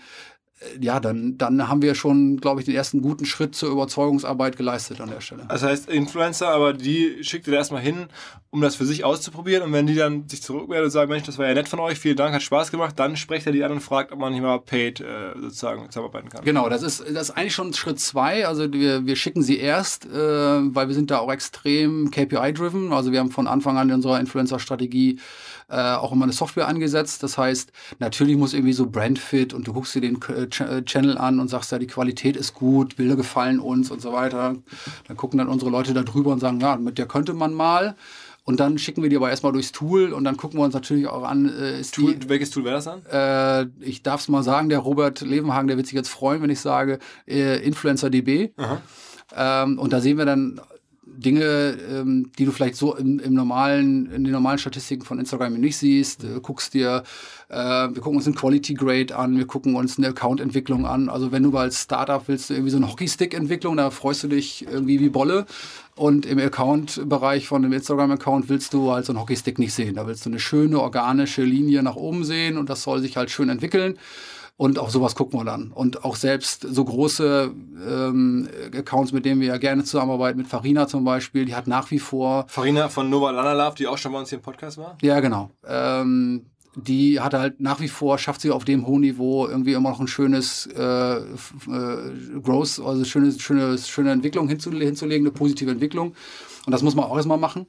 [0.81, 5.01] ja, dann, dann haben wir schon, glaube ich, den ersten guten Schritt zur Überzeugungsarbeit geleistet
[5.01, 5.45] an der Stelle.
[5.49, 8.07] Das heißt, Influencer, aber die schickt ihr erstmal hin,
[8.51, 9.63] um das für sich auszuprobieren.
[9.63, 11.99] Und wenn die dann sich zurückmelden und sagen, Mensch, das war ja nett von euch,
[11.99, 14.43] vielen Dank, hat Spaß gemacht, dann spricht er die an und fragt, ob man nicht
[14.43, 16.45] mal paid äh, sozusagen zusammenarbeiten kann.
[16.45, 18.47] Genau, das ist, das ist eigentlich schon Schritt zwei.
[18.47, 22.93] Also wir, wir schicken sie erst, äh, weil wir sind da auch extrem KPI-driven.
[22.93, 25.21] Also wir haben von Anfang an in unserer Influencer-Strategie
[25.69, 27.23] äh, auch immer eine Software angesetzt.
[27.23, 30.83] Das heißt, natürlich muss irgendwie so Brandfit und du guckst dir den äh, Ch äh,
[30.85, 34.57] Channel an und sagst ja, die Qualität ist gut, Bilder gefallen uns und so weiter.
[35.07, 37.97] Dann gucken dann unsere Leute da drüber und sagen, ja, mit der könnte man mal.
[38.45, 41.07] Und dann schicken wir die aber erstmal durchs Tool und dann gucken wir uns natürlich
[41.07, 41.53] auch an.
[41.55, 43.05] Äh, ist Tool, die, welches Tool wäre das dann?
[43.05, 46.49] Äh, ich darf es mal sagen, der Robert Levenhagen, der wird sich jetzt freuen, wenn
[46.49, 48.53] ich sage äh, InfluencerDB.
[49.37, 50.63] Ähm, und da sehen wir dann
[51.19, 55.55] Dinge, ähm, die du vielleicht so im, im normalen, in den normalen Statistiken von Instagram
[55.55, 56.23] nicht siehst.
[56.23, 57.03] Äh, guckst dir,
[57.49, 61.09] äh, wir gucken uns ein Quality Grade an, wir gucken uns eine Account-Entwicklung an.
[61.09, 65.01] Also wenn du als Startup willst, irgendwie so eine Hockeystick-Entwicklung, da freust du dich irgendwie
[65.01, 65.47] wie Bolle.
[65.97, 69.97] Und im Account-Bereich von dem Instagram-Account willst du halt so einen Hockeystick nicht sehen.
[69.97, 73.31] Da willst du eine schöne organische Linie nach oben sehen und das soll sich halt
[73.31, 73.99] schön entwickeln.
[74.59, 75.71] Und auch sowas gucken wir dann.
[75.71, 77.53] Und auch selbst so große
[77.89, 81.93] ähm, Accounts, mit denen wir ja gerne zusammenarbeiten, mit Farina zum Beispiel, die hat nach
[81.93, 82.45] wie vor.
[82.49, 84.99] Farina von Nova Lanalav, die auch schon bei uns hier im Podcast war?
[85.01, 85.51] Ja, genau.
[85.65, 89.91] Ähm, die hat halt nach wie vor, schafft sie auf dem hohen Niveau irgendwie immer
[89.91, 91.21] noch ein schönes äh, äh,
[92.43, 96.15] Growth, also schöne, schöne, schöne Entwicklung hinzulegen, eine positive Entwicklung.
[96.67, 97.67] Und das muss man auch erstmal machen.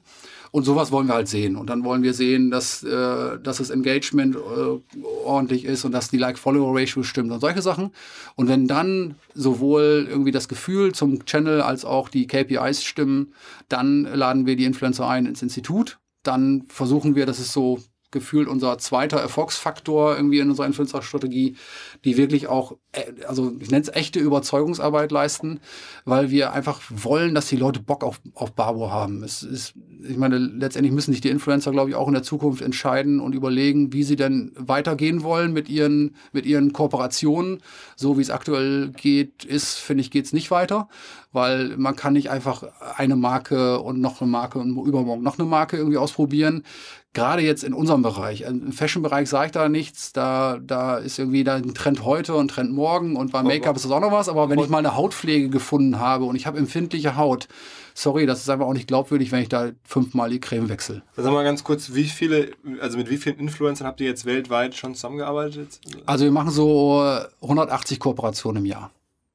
[0.52, 1.56] Und sowas wollen wir halt sehen.
[1.56, 6.10] Und dann wollen wir sehen, dass, äh, dass das Engagement äh, ordentlich ist und dass
[6.10, 7.92] die Like-Follower-Ratio stimmt und solche Sachen.
[8.34, 13.32] Und wenn dann sowohl irgendwie das Gefühl zum Channel als auch die KPIs stimmen,
[13.68, 15.98] dann laden wir die Influencer ein ins Institut.
[16.24, 17.78] Dann versuchen wir, dass es so
[18.10, 21.56] gefühlt unser zweiter Erfolgsfaktor irgendwie in unserer Influencer-Strategie,
[22.04, 25.60] die wirklich auch, äh, also ich nenne es echte Überzeugungsarbeit leisten,
[26.04, 29.22] weil wir einfach wollen, dass die Leute Bock auf, auf Barbo haben.
[29.22, 32.62] Es ist, ich meine, letztendlich müssen sich die Influencer, glaube ich, auch in der Zukunft
[32.62, 37.58] entscheiden und überlegen, wie sie denn weitergehen wollen mit ihren, mit ihren Kooperationen.
[37.96, 40.88] So wie es aktuell geht, ist, finde ich, geht es nicht weiter,
[41.32, 42.64] weil man kann nicht einfach
[42.96, 46.64] eine Marke und noch eine Marke und übermorgen noch eine Marke irgendwie ausprobieren
[47.12, 51.42] gerade jetzt in unserem Bereich, im Fashion-Bereich sage ich da nichts, da, da ist irgendwie
[51.42, 54.28] da ein Trend heute und Trend morgen und bei Make-up ist das auch noch was,
[54.28, 57.48] aber wenn ich mal eine Hautpflege gefunden habe und ich habe empfindliche Haut,
[57.94, 61.02] sorry, das ist einfach auch nicht glaubwürdig, wenn ich da fünfmal die Creme wechsle.
[61.16, 64.76] Sag mal ganz kurz, wie viele, also mit wie vielen Influencern habt ihr jetzt weltweit
[64.76, 65.80] schon zusammengearbeitet?
[66.06, 67.02] Also wir machen so
[67.42, 68.90] 180 Kooperationen im Jahr.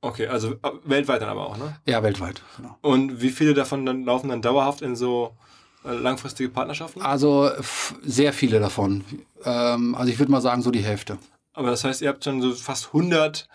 [0.06, 1.78] Okay, also äh, weltweit dann aber auch, ne?
[1.88, 2.44] Ja, weltweit.
[2.58, 2.78] Genau.
[2.82, 5.32] Und wie viele davon dann laufen dann dauerhaft in so
[5.93, 7.02] langfristige Partnerschaften?
[7.02, 7.50] Also
[8.04, 9.04] sehr viele davon.
[9.43, 11.17] Ähm, also ich würde mal sagen, so die Hälfte.
[11.54, 13.48] Aber das heißt, ihr habt schon so fast 100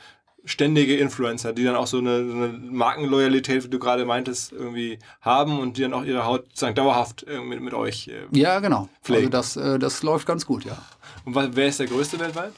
[0.45, 4.99] ständige Influencer, die dann auch so eine, so eine Markenloyalität, wie du gerade meintest, irgendwie
[5.21, 8.89] haben und die dann auch ihre Haut sozusagen dauerhaft mit, mit euch äh, Ja, genau.
[9.03, 9.35] Pflegen.
[9.35, 10.79] Also das, äh, das läuft ganz gut, ja.
[11.25, 12.53] Und wer ist der größte weltweit?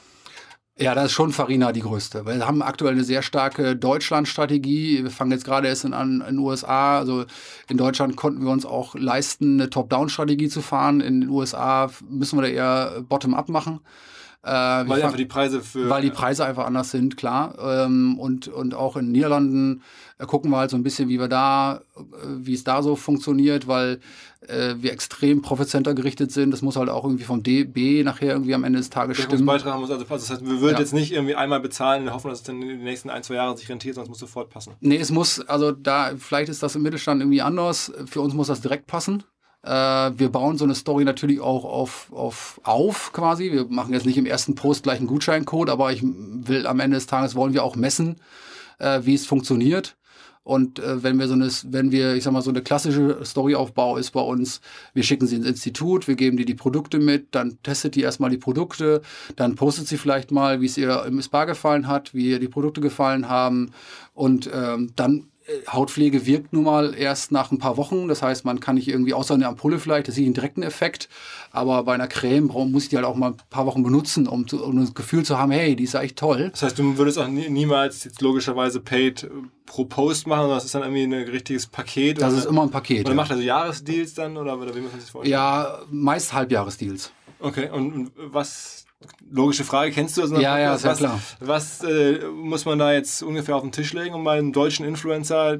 [0.79, 2.25] Ja, da ist schon Farina die größte.
[2.25, 5.03] Wir haben aktuell eine sehr starke Deutschland-Strategie.
[5.03, 6.97] Wir fangen jetzt gerade erst an in den USA.
[6.97, 7.25] Also
[7.69, 10.99] in Deutschland konnten wir uns auch leisten, eine Top-Down-Strategie zu fahren.
[10.99, 13.81] In den USA müssen wir da eher Bottom-up machen.
[14.43, 15.89] Äh, weil einfach die Preise für.
[15.89, 17.55] Weil die Preise einfach anders sind, klar.
[17.85, 19.83] Ähm, und, und auch in den Niederlanden
[20.17, 22.97] äh, gucken wir halt so ein bisschen, wie wir da, äh, wie es da so
[22.97, 24.01] funktioniert, weil
[24.41, 26.51] äh, wir extrem Profitcenter gerichtet sind.
[26.51, 29.45] Das muss halt auch irgendwie vom DB nachher irgendwie am Ende des Tages stimmen.
[29.45, 30.25] Beitrag muss also passen.
[30.27, 30.79] Das heißt, wir würden ja.
[30.79, 33.35] jetzt nicht irgendwie einmal bezahlen und hoffen, dass es dann in den nächsten ein, zwei
[33.35, 34.73] Jahren sich rentiert, sonst muss sofort passen.
[34.81, 37.93] Nee, es muss, also da, vielleicht ist das im Mittelstand irgendwie anders.
[38.07, 39.23] Für uns muss das direkt passen.
[39.63, 43.51] Äh, wir bauen so eine Story natürlich auch auf, auf, auf quasi.
[43.51, 46.97] Wir machen jetzt nicht im ersten Post gleich einen Gutscheincode, aber ich will am Ende
[46.97, 48.17] des Tages wollen wir auch messen,
[48.79, 49.95] äh, wie es funktioniert.
[50.43, 53.95] Und äh, wenn wir so eine, wenn wir, ich sag mal, so eine klassische Storyaufbau
[53.95, 54.59] ist bei uns,
[54.93, 58.29] wir schicken sie ins Institut, wir geben dir die Produkte mit, dann testet die erstmal
[58.29, 59.01] die Produkte,
[59.37, 62.49] dann postet sie vielleicht mal, wie es ihr im Spa gefallen hat, wie ihr die
[62.49, 63.71] Produkte gefallen haben.
[64.13, 65.29] Und ähm, dann
[65.67, 68.07] Hautpflege wirkt nun mal erst nach ein paar Wochen.
[68.07, 71.09] Das heißt, man kann nicht irgendwie außer eine Ampulle vielleicht, das sieht einen direkten Effekt.
[71.51, 74.47] Aber bei einer Creme muss ich die halt auch mal ein paar Wochen benutzen, um,
[74.47, 76.49] zu, um das Gefühl zu haben, hey, die ist echt toll.
[76.51, 79.29] Das heißt, du würdest auch nie, niemals jetzt logischerweise paid
[79.65, 82.21] pro Post machen, sondern das ist dann irgendwie ein richtiges Paket.
[82.21, 83.01] Das ist immer ein Paket.
[83.01, 83.15] Oder ja.
[83.15, 85.31] macht also Jahresdeals dann oder wie muss man sich vorstellen?
[85.31, 87.11] Ja, meist Halbjahresdeals.
[87.39, 88.82] Okay, und, und was
[89.29, 90.31] Logische Frage, kennst du das?
[90.31, 91.19] Ja, ja, sehr klar.
[91.39, 95.59] Was äh, muss man da jetzt ungefähr auf den Tisch legen, um einen deutschen Influencer,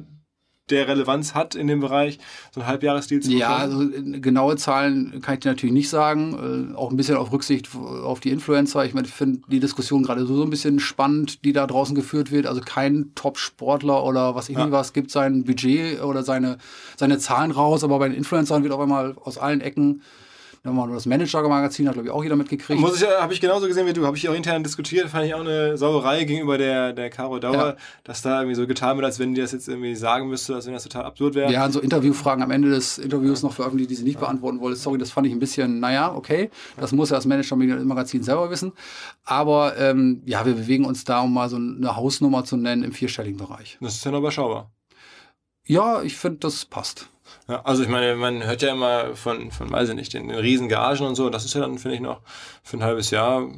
[0.70, 2.18] der Relevanz hat in dem Bereich,
[2.52, 3.40] so ein Halbjahresdeal zu bekommen?
[3.40, 6.72] Ja, also äh, genaue Zahlen kann ich dir natürlich nicht sagen.
[6.72, 8.84] Äh, auch ein bisschen auf Rücksicht auf die Influencer.
[8.84, 11.94] Ich meine, ich finde die Diskussion gerade so, so ein bisschen spannend, die da draußen
[11.94, 12.46] geführt wird.
[12.46, 14.64] Also kein Top-Sportler oder was ich ja.
[14.64, 16.58] nie was gibt sein Budget oder seine,
[16.96, 20.02] seine Zahlen raus, aber bei den Influencern wird auf einmal aus allen Ecken
[20.66, 22.80] Nochmal das Manager-Magazin hat, glaube ich, auch jeder mitgekriegt.
[22.80, 25.34] Muss ich, habe ich genauso gesehen wie du, habe ich auch intern diskutiert, fand ich
[25.34, 27.76] auch eine Sauerei gegenüber der, der Caro Dauer, ja.
[28.02, 30.64] dass da irgendwie so getan wird, als wenn die das jetzt irgendwie sagen müsste, als
[30.64, 31.52] wenn das total absurd wäre.
[31.52, 34.20] Ja, so Interviewfragen am Ende des Interviews noch veröffentlicht, die sie nicht ja.
[34.20, 34.78] beantworten wollte.
[34.78, 36.48] Sorry, das fand ich ein bisschen, naja, okay,
[36.78, 38.72] das muss ja das Manager-Magazin selber wissen.
[39.26, 42.92] Aber ähm, ja, wir bewegen uns da, um mal so eine Hausnummer zu nennen, im
[42.92, 43.76] vierstelligen Bereich.
[43.82, 44.72] Das ist ja noch überschaubar.
[45.66, 47.10] Ja, ich finde, das passt.
[47.48, 50.38] Ja, also ich meine, man hört ja immer von, von weiß ich nicht, den, den
[50.38, 51.28] Riesengagen und so.
[51.28, 52.22] Das ist ja dann, finde ich, noch
[52.62, 53.48] für ein halbes Jahr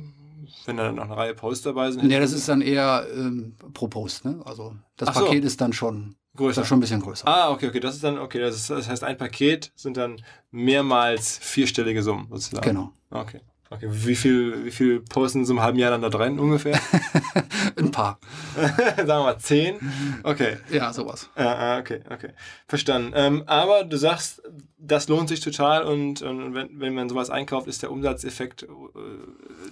[0.67, 2.05] wenn da dann noch eine Reihe Posts dabei sind?
[2.05, 4.41] Nee, das ist dann eher ähm, pro Post, ne?
[4.45, 5.25] Also das Ach so.
[5.27, 6.65] Paket ist dann schon, größer.
[6.65, 7.27] schon ein bisschen größer.
[7.27, 7.81] Ah, okay, okay.
[7.81, 12.29] Das ist dann, okay, das, ist, das heißt, ein Paket sind dann mehrmals vierstellige Summen
[12.31, 12.67] sozusagen.
[12.67, 12.93] Genau.
[13.11, 13.41] Okay.
[13.69, 16.79] Okay, wie viel, wie viel posten so im halben Jahr dann da drin ungefähr?
[17.77, 18.19] ein paar.
[18.97, 19.77] Sagen wir mal zehn.
[20.23, 20.59] Okay.
[20.71, 21.29] Ja, sowas.
[21.37, 22.31] Ja, ah, okay, okay.
[22.69, 23.13] Verstanden.
[23.17, 24.43] Ähm, aber du sagst,
[24.79, 28.67] das lohnt sich total und, und wenn, wenn man sowas einkauft, ist der Umsatzeffekt äh,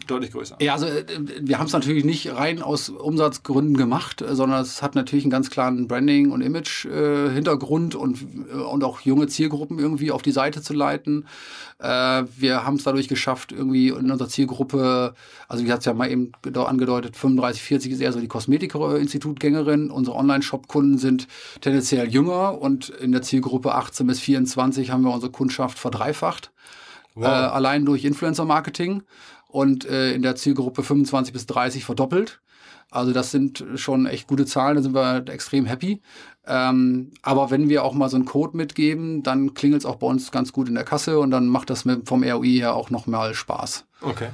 [0.07, 0.57] deutlich größer.
[0.61, 1.05] Ja, also äh,
[1.41, 5.31] wir haben es natürlich nicht rein aus Umsatzgründen gemacht, äh, sondern es hat natürlich einen
[5.31, 10.63] ganz klaren Branding- und Image-Hintergrund und, äh, und auch junge Zielgruppen irgendwie auf die Seite
[10.63, 11.27] zu leiten.
[11.79, 15.15] Äh, wir haben es dadurch geschafft, irgendwie in unserer Zielgruppe,
[15.49, 18.29] also ich hatte es ja mal eben gede- angedeutet, 35, 40 ist eher so die
[18.29, 19.91] Kosmetik-Institutgängerin.
[19.91, 21.29] Unsere Online-Shop-Kunden sind
[21.61, 26.53] tendenziell jünger und in der Zielgruppe 18 bis 24 haben wir unsere Kundschaft verdreifacht.
[27.15, 27.25] Wow.
[27.25, 29.03] Äh, allein durch Influencer-Marketing
[29.49, 32.41] und äh, in der Zielgruppe 25 bis 30 verdoppelt.
[32.95, 36.01] Also das sind schon echt gute Zahlen, da sind wir extrem happy.
[36.47, 40.07] Ähm, aber wenn wir auch mal so einen Code mitgeben, dann klingelt es auch bei
[40.07, 42.91] uns ganz gut in der Kasse und dann macht das mit, vom ROI her auch
[42.91, 43.87] noch mal Spaß.
[44.01, 44.29] Okay.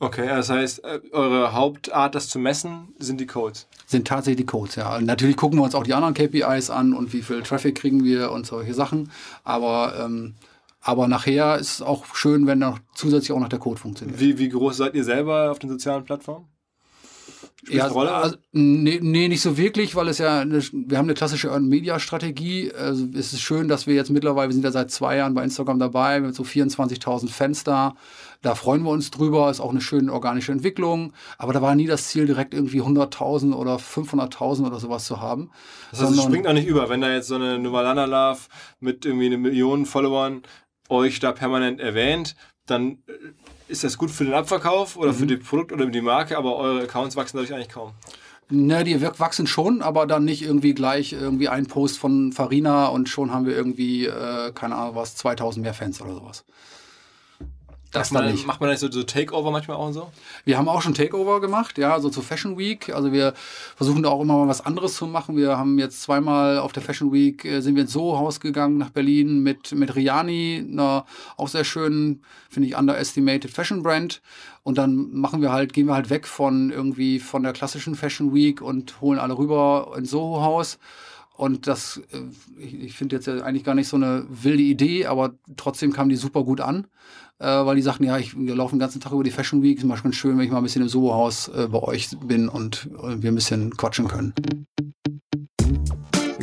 [0.00, 3.66] Okay, das heißt, äh, eure Hauptart, das zu messen, sind die Codes.
[3.86, 4.96] Sind tatsächlich die Codes, ja.
[4.96, 8.04] Und natürlich gucken wir uns auch die anderen KPIs an und wie viel Traffic kriegen
[8.04, 9.10] wir und solche Sachen.
[9.42, 10.34] Aber, ähm,
[10.80, 14.20] aber nachher ist es auch schön, wenn noch zusätzlich auch noch der Code funktioniert.
[14.20, 16.46] Wie, wie groß seid ihr selber auf den sozialen Plattformen?
[17.64, 18.12] Spielt das eine Rolle?
[18.12, 22.72] Also, nee, nee, nicht so wirklich, weil es ja, eine, wir haben eine klassische Earned-Media-Strategie.
[22.72, 25.42] Also es ist schön, dass wir jetzt mittlerweile, wir sind ja seit zwei Jahren bei
[25.42, 27.94] Instagram dabei, mit so 24.000 Fans da.
[28.42, 31.12] Da freuen wir uns drüber, ist auch eine schöne organische Entwicklung.
[31.36, 35.50] Aber da war nie das Ziel, direkt irgendwie 100.000 oder 500.000 oder sowas zu haben.
[35.90, 38.40] Das heißt, es springt auch nicht über, wenn da jetzt so eine Nuvalana Love
[38.78, 40.42] mit irgendwie eine Million Followern
[40.88, 43.12] euch da permanent erwähnt, dann äh,
[43.68, 45.16] ist das gut für den Abverkauf oder Mhm.
[45.16, 47.92] für die Produkt oder die Marke, aber eure Accounts wachsen dadurch eigentlich kaum.
[48.50, 53.08] Ne, die wachsen schon, aber dann nicht irgendwie gleich irgendwie ein Post von Farina und
[53.10, 56.44] schon haben wir irgendwie, äh, keine Ahnung was, 2000 mehr Fans oder sowas.
[57.90, 58.46] Das macht man, nicht.
[58.46, 60.10] macht man das so, so Takeover manchmal auch und so?
[60.44, 62.94] Wir haben auch schon Takeover gemacht, ja, so zur Fashion Week.
[62.94, 63.32] Also wir
[63.76, 65.36] versuchen da auch immer mal was anderes zu machen.
[65.36, 68.90] Wir haben jetzt zweimal auf der Fashion Week äh, sind wir ins Soho-Haus gegangen nach
[68.90, 71.06] Berlin mit, mit Riani, einer
[71.38, 74.20] auch sehr schönen, finde ich, underestimated Fashion Brand.
[74.64, 78.34] Und dann machen wir halt, gehen wir halt weg von irgendwie von der klassischen Fashion
[78.34, 80.78] Week und holen alle rüber ins Soho-Haus.
[81.38, 85.92] Und das, äh, ich, finde jetzt eigentlich gar nicht so eine wilde Idee, aber trotzdem
[85.92, 86.88] kam die super gut an,
[87.38, 89.78] äh, weil die sagten, ja, ich wir laufen den ganzen Tag über die Fashion Week,
[89.78, 92.90] ist mal schön, wenn ich mal ein bisschen im Soho-Haus äh, bei euch bin und
[92.90, 94.34] wir ein bisschen quatschen können.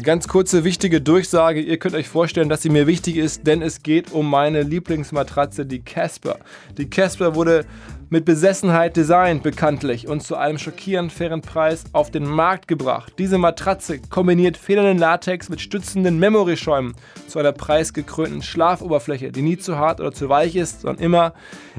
[0.06, 1.60] Ganz kurze, wichtige Durchsage.
[1.60, 5.66] Ihr könnt euch vorstellen, dass sie mir wichtig ist, denn es geht um meine Lieblingsmatratze,
[5.66, 6.38] die Casper.
[6.78, 7.66] Die Casper wurde
[8.12, 13.14] mit Besessenheit designt, bekanntlich, und zu einem schockierend fairen Preis auf den Markt gebracht.
[13.18, 16.94] Diese Matratze kombiniert federnden Latex mit stützenden Memory-Schäumen
[17.28, 21.34] zu einer preisgekrönten Schlafoberfläche, die nie zu hart oder zu weich ist, sondern immer,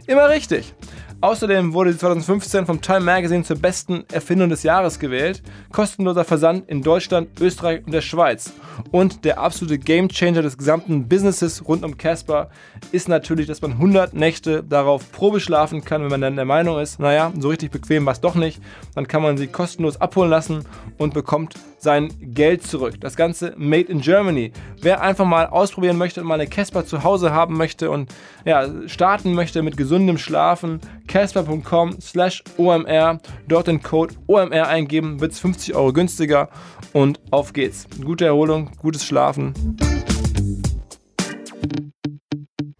[0.09, 0.75] immer richtig.
[1.23, 5.43] Außerdem wurde sie 2015 vom Time Magazine zur besten Erfindung des Jahres gewählt.
[5.73, 8.53] Kostenloser Versand in Deutschland, Österreich und der Schweiz.
[8.91, 12.51] Und der absolute Gamechanger des gesamten Businesses rund um Casper
[12.93, 16.79] ist natürlich, dass man 100 Nächte darauf Probe schlafen kann, wenn man dann der Meinung
[16.79, 18.61] ist, naja, so richtig bequem war es doch nicht.
[18.95, 20.67] Dann kann man sie kostenlos abholen lassen
[20.99, 23.01] und bekommt sein Geld zurück.
[23.01, 24.53] Das Ganze made in Germany.
[24.81, 28.13] Wer einfach mal ausprobieren möchte und mal eine Casper zu Hause haben möchte und
[28.45, 35.33] ja, starten möchte mit gesundem Schlafen, casper.com slash OMR, dort den Code OMR eingeben, wird
[35.33, 36.49] es 50 Euro günstiger
[36.93, 37.87] und auf geht's.
[38.03, 39.55] Gute Erholung, gutes Schlafen.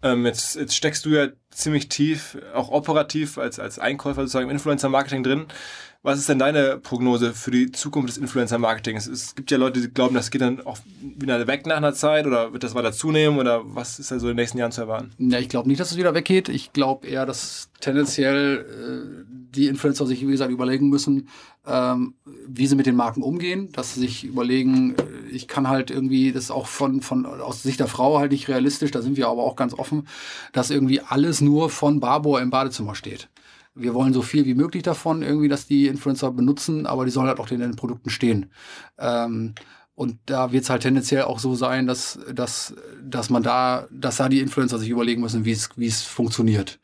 [0.03, 4.51] Ähm, jetzt, jetzt steckst du ja ziemlich tief, auch operativ als, als Einkäufer sozusagen im
[4.51, 5.45] Influencer-Marketing drin.
[6.03, 9.07] Was ist denn deine Prognose für die Zukunft des Influencer-Marketings?
[9.07, 12.25] Es gibt ja Leute, die glauben, das geht dann auch wieder weg nach einer Zeit
[12.25, 14.81] oder wird das weiter zunehmen oder was ist da so in den nächsten Jahren zu
[14.81, 15.11] erwarten?
[15.17, 16.49] Ja, ich glaube nicht, dass es wieder weggeht.
[16.49, 21.29] Ich glaube eher, dass tendenziell äh, die Influencer sich, wie gesagt, überlegen müssen,
[21.65, 22.13] ähm,
[22.47, 26.31] wie sie mit den Marken umgehen, dass sie sich überlegen, äh, ich kann halt irgendwie,
[26.31, 29.27] das ist auch von, von aus Sicht der Frau halt nicht realistisch, da sind wir
[29.27, 30.07] aber auch ganz offen,
[30.53, 33.29] dass irgendwie alles nur von Barbour im Badezimmer steht.
[33.77, 37.27] Wir wollen so viel wie möglich davon, irgendwie, dass die Influencer benutzen, aber die sollen
[37.27, 38.51] halt auch in den Produkten stehen.
[38.97, 39.53] Ähm,
[39.97, 44.17] und da wird es halt tendenziell auch so sein, dass, dass, dass man da, dass
[44.17, 46.79] da die Influencer sich überlegen müssen, wie es wie es funktioniert.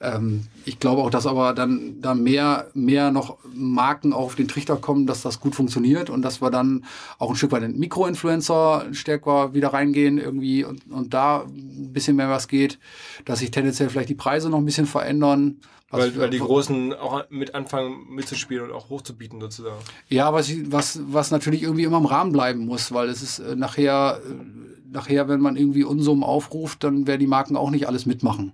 [0.00, 4.76] Ähm, ich glaube auch, dass aber dann da mehr, mehr noch Marken auf den Trichter
[4.76, 6.84] kommen, dass das gut funktioniert und dass wir dann
[7.18, 12.16] auch ein Stück weit in Mikroinfluencer stärker wieder reingehen irgendwie und, und da ein bisschen
[12.16, 12.78] mehr was geht,
[13.24, 15.60] dass sich tendenziell vielleicht die Preise noch ein bisschen verändern.
[15.90, 19.82] Weil, weil die Großen auch mit anfangen mitzuspielen und auch hochzubieten sozusagen.
[20.08, 23.56] Ja, was, was, was natürlich irgendwie immer im Rahmen bleiben muss, weil es ist äh,
[23.56, 28.04] nachher, äh, nachher, wenn man irgendwie Unsummen aufruft, dann werden die Marken auch nicht alles
[28.04, 28.52] mitmachen.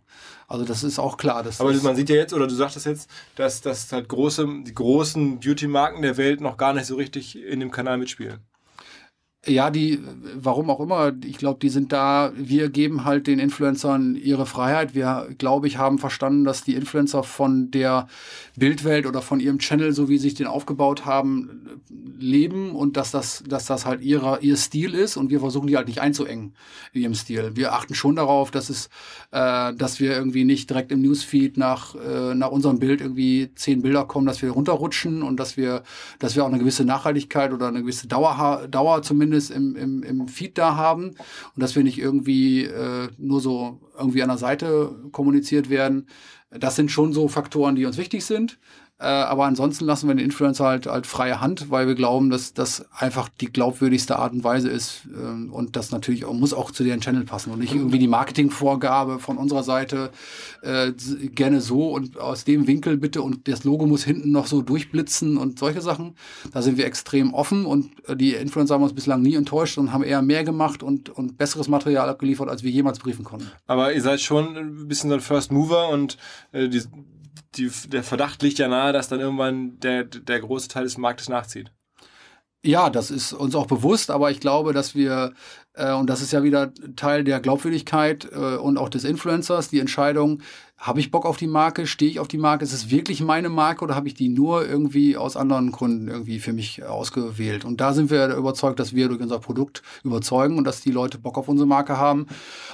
[0.55, 1.45] Also das ist auch klar.
[1.59, 5.40] Aber man sieht ja jetzt, oder du sagtest jetzt, dass, dass halt große, die großen
[5.40, 8.38] Beauty-Marken der Welt noch gar nicht so richtig in dem Kanal mitspielen.
[9.46, 10.00] Ja, die,
[10.37, 14.94] warum auch immer, ich glaube, die sind da, wir geben halt den Influencern ihre Freiheit.
[14.94, 18.09] Wir, glaube ich, haben verstanden, dass die Influencer von der
[18.57, 21.83] Bildwelt oder von ihrem Channel, so wie sie sich den aufgebaut haben,
[22.18, 25.76] leben und dass das, dass das halt ihrer, ihr Stil ist und wir versuchen die
[25.76, 26.54] halt nicht einzuengen
[26.92, 27.52] in ihrem Stil.
[27.54, 28.88] Wir achten schon darauf, dass es,
[29.30, 33.83] äh, dass wir irgendwie nicht direkt im Newsfeed nach, äh, nach unserem Bild irgendwie zehn
[33.83, 35.83] Bilder kommen, dass wir runterrutschen und dass wir,
[36.18, 40.03] dass wir auch eine gewisse Nachhaltigkeit oder eine gewisse Dauer, Dauer zumindest zumindest im, im,
[40.03, 44.38] im Feed da haben und dass wir nicht irgendwie äh, nur so irgendwie an der
[44.38, 46.07] Seite kommuniziert werden.
[46.51, 48.59] Das sind schon so Faktoren, die uns wichtig sind.
[49.00, 52.54] Äh, aber ansonsten lassen wir den Influencer halt, halt freie Hand, weil wir glauben, dass
[52.54, 55.09] das einfach die glaubwürdigste Art und Weise ist.
[55.12, 58.07] Ähm, und das natürlich auch, muss auch zu deren Channel passen und nicht irgendwie die
[58.07, 60.11] Marketingvorgabe von unserer Seite
[60.62, 60.92] äh,
[61.35, 65.38] gerne so und aus dem Winkel bitte und das Logo muss hinten noch so durchblitzen
[65.38, 66.14] und solche Sachen.
[66.52, 69.92] Da sind wir extrem offen und äh, die Influencer haben uns bislang nie enttäuscht und
[69.92, 73.50] haben eher mehr gemacht und, und besseres Material abgeliefert, als wir jemals briefen konnten.
[73.66, 76.16] Aber ihr seid schon ein bisschen so ein First Mover und
[76.52, 76.83] äh, die
[77.57, 81.29] die, der Verdacht liegt ja nahe, dass dann irgendwann der, der große Teil des Marktes
[81.29, 81.73] nachzieht.
[82.66, 85.35] Ja, das ist uns auch bewusst, aber ich glaube, dass wir,
[85.74, 89.81] äh, und das ist ja wieder Teil der Glaubwürdigkeit äh, und auch des Influencers, die
[89.81, 90.40] Entscheidung,
[90.79, 93.50] habe ich Bock auf die Marke, stehe ich auf die Marke, ist es wirklich meine
[93.50, 97.66] Marke oder habe ich die nur irgendwie aus anderen Gründen irgendwie für mich ausgewählt?
[97.66, 101.18] Und da sind wir überzeugt, dass wir durch unser Produkt überzeugen und dass die Leute
[101.18, 102.27] Bock auf unsere Marke haben.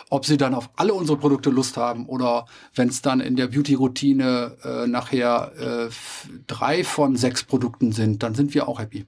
[0.09, 3.49] Ob sie dann auf alle unsere Produkte Lust haben oder wenn es dann in der
[3.49, 5.89] Beauty-Routine äh, nachher äh,
[6.47, 9.07] drei von sechs Produkten sind, dann sind wir auch happy.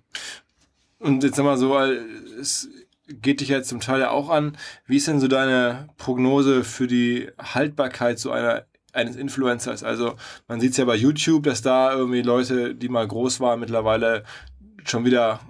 [1.02, 2.68] Und jetzt sag mal so, es
[3.08, 4.56] geht dich ja zum Teil ja auch an.
[4.86, 9.82] Wie ist denn so deine Prognose für die Haltbarkeit so einer eines Influencers?
[9.82, 10.14] Also
[10.48, 14.22] man sieht es ja bei YouTube, dass da irgendwie Leute, die mal groß waren, mittlerweile
[14.84, 15.40] schon wieder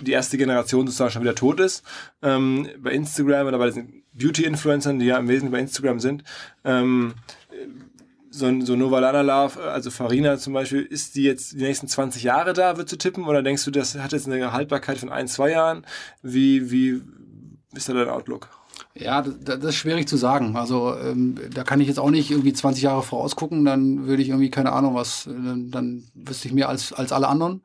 [0.00, 1.82] die erste Generation sozusagen schon wieder tot ist.
[2.22, 6.24] Ähm, bei Instagram oder bei diesen Beauty-Influencern, die ja im Wesentlichen bei Instagram sind,
[6.64, 7.14] ähm,
[8.38, 12.52] so, so Novalana Love, also Farina zum Beispiel, ist die jetzt die nächsten 20 Jahre
[12.52, 13.24] da, wird zu tippen?
[13.24, 15.84] Oder denkst du, das hat jetzt eine Haltbarkeit von ein, zwei Jahren?
[16.22, 17.02] Wie, wie
[17.74, 18.48] ist da dein Outlook?
[18.98, 20.56] Ja, das, das, ist schwierig zu sagen.
[20.56, 24.28] Also ähm, da kann ich jetzt auch nicht irgendwie 20 Jahre vorausgucken, dann würde ich
[24.28, 27.62] irgendwie, keine Ahnung, was, dann, dann wüsste ich mehr als, als alle anderen.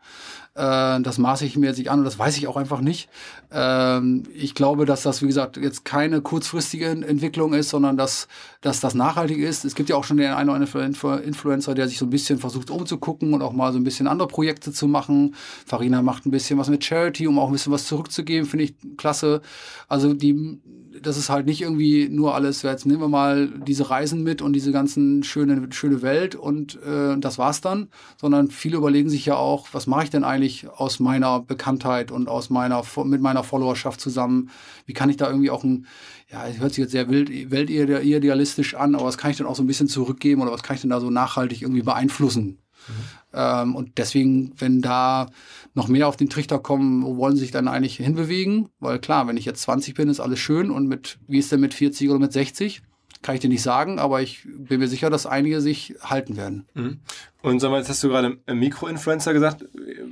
[0.56, 3.10] Äh, das maße ich mir jetzt nicht an und das weiß ich auch einfach nicht.
[3.52, 8.28] Ähm, ich glaube, dass das, wie gesagt, jetzt keine kurzfristige Entwicklung ist, sondern dass,
[8.62, 9.66] dass das nachhaltig ist.
[9.66, 12.38] Es gibt ja auch schon den einen oder anderen Influencer, der sich so ein bisschen
[12.38, 15.34] versucht umzugucken und auch mal so ein bisschen andere Projekte zu machen.
[15.66, 18.76] Farina macht ein bisschen was mit Charity, um auch ein bisschen was zurückzugeben, finde ich
[18.98, 19.42] klasse.
[19.88, 20.60] Also die
[21.04, 24.54] das ist halt nicht irgendwie nur alles, jetzt nehmen wir mal diese Reisen mit und
[24.54, 27.90] diese ganzen schöne, schöne Welt und äh, das war's dann,
[28.20, 32.28] sondern viele überlegen sich ja auch, was mache ich denn eigentlich aus meiner Bekanntheit und
[32.28, 34.50] aus meiner, mit meiner Followerschaft zusammen?
[34.86, 35.86] Wie kann ich da irgendwie auch ein,
[36.32, 39.56] ja, es hört sich jetzt sehr wild, weltidealistisch an, aber was kann ich denn auch
[39.56, 42.60] so ein bisschen zurückgeben oder was kann ich denn da so nachhaltig irgendwie beeinflussen?
[42.88, 42.94] Mhm.
[43.34, 45.28] Ähm, und deswegen, wenn da
[45.74, 48.70] noch mehr auf den Trichter kommen, wo wollen sie sich dann eigentlich hinbewegen?
[48.80, 51.60] Weil klar, wenn ich jetzt 20 bin, ist alles schön und mit, wie ist denn
[51.60, 52.82] mit 40 oder mit 60?
[53.22, 56.66] Kann ich dir nicht sagen, aber ich bin mir sicher, dass einige sich halten werden.
[56.74, 57.00] Mhm.
[57.44, 59.66] Und sag mal, jetzt hast du gerade Mikroinfluencer gesagt.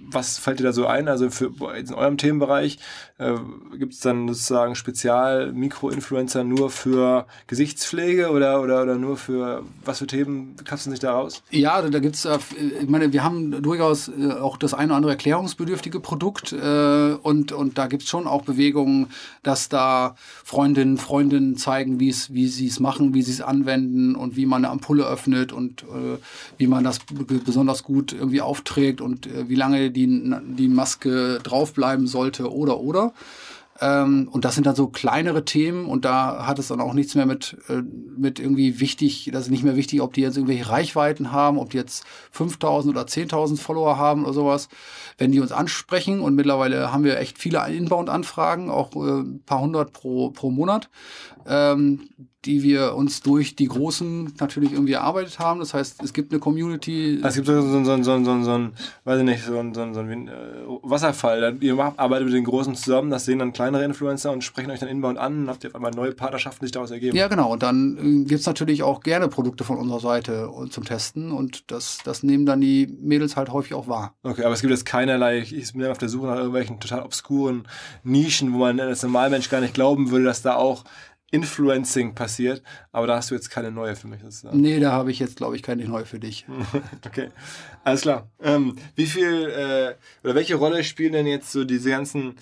[0.09, 1.07] Was fällt dir da so ein?
[1.07, 2.77] Also für in eurem Themenbereich
[3.19, 3.35] äh,
[3.79, 9.99] gibt es dann sozusagen spezial Mikroinfluencer nur für Gesichtspflege oder, oder, oder nur für was
[9.99, 11.41] für Themen kapseln sich da raus?
[11.51, 12.37] Ja, da gibt es, äh,
[12.81, 17.53] ich meine, wir haben durchaus äh, auch das eine oder andere erklärungsbedürftige Produkt äh, und,
[17.53, 19.07] und da gibt es schon auch Bewegungen,
[19.41, 24.45] dass da Freundinnen, Freundinnen zeigen, wie sie es machen, wie sie es anwenden und wie
[24.45, 26.17] man eine Ampulle öffnet und äh,
[26.57, 32.07] wie man das besonders gut irgendwie aufträgt und äh, wie lange die, die Maske draufbleiben
[32.07, 33.13] sollte oder oder.
[33.81, 37.15] Ähm, und das sind dann so kleinere Themen und da hat es dann auch nichts
[37.15, 37.81] mehr mit, äh,
[38.15, 41.71] mit irgendwie wichtig, das ist nicht mehr wichtig, ob die jetzt irgendwelche Reichweiten haben, ob
[41.71, 44.69] die jetzt 5000 oder 10.000 Follower haben oder sowas.
[45.17, 49.61] Wenn die uns ansprechen und mittlerweile haben wir echt viele Inbound-Anfragen, auch äh, ein paar
[49.61, 50.89] hundert pro, pro Monat,
[51.47, 52.07] ähm,
[52.45, 55.59] die wir uns durch die Großen natürlich irgendwie erarbeitet haben.
[55.59, 57.19] Das heißt, es gibt eine Community.
[57.21, 58.73] Also es gibt so, so, so, so, so, so ein,
[59.03, 60.31] weiß ich nicht, so ein, so, so ein äh,
[60.81, 61.57] Wasserfall.
[61.61, 64.89] Ihr arbeitet mit den Großen zusammen, das sehen dann kleinere Influencer und sprechen euch dann
[64.89, 67.15] inbound an und habt ihr auf einmal neue Partnerschaften, die sich daraus ergeben.
[67.15, 67.51] Ja, genau.
[67.53, 71.69] Und dann äh, gibt es natürlich auch gerne Produkte von unserer Seite zum Testen und
[71.71, 74.15] das, das nehmen dann die Mädels halt häufig auch wahr.
[74.23, 77.67] Okay, aber es gibt jetzt keinerlei, ich bin auf der Suche nach irgendwelchen total obskuren
[78.03, 80.83] Nischen, wo man als Normalmensch gar nicht glauben würde, dass da auch
[81.31, 82.61] Influencing passiert,
[82.91, 84.21] aber da hast du jetzt keine neue für mich.
[84.21, 84.59] Sozusagen.
[84.59, 86.45] Nee, da habe ich jetzt, glaube ich, keine neue für dich.
[87.05, 87.29] okay,
[87.85, 88.29] alles klar.
[88.41, 92.35] Ähm, wie viel äh, oder welche Rolle spielen denn jetzt so diese ganzen,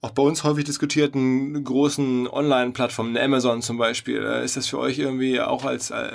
[0.00, 4.24] auch bei uns häufig diskutierten großen Online-Plattformen, Amazon zum Beispiel?
[4.24, 6.12] Äh, ist das für euch irgendwie auch als, äh,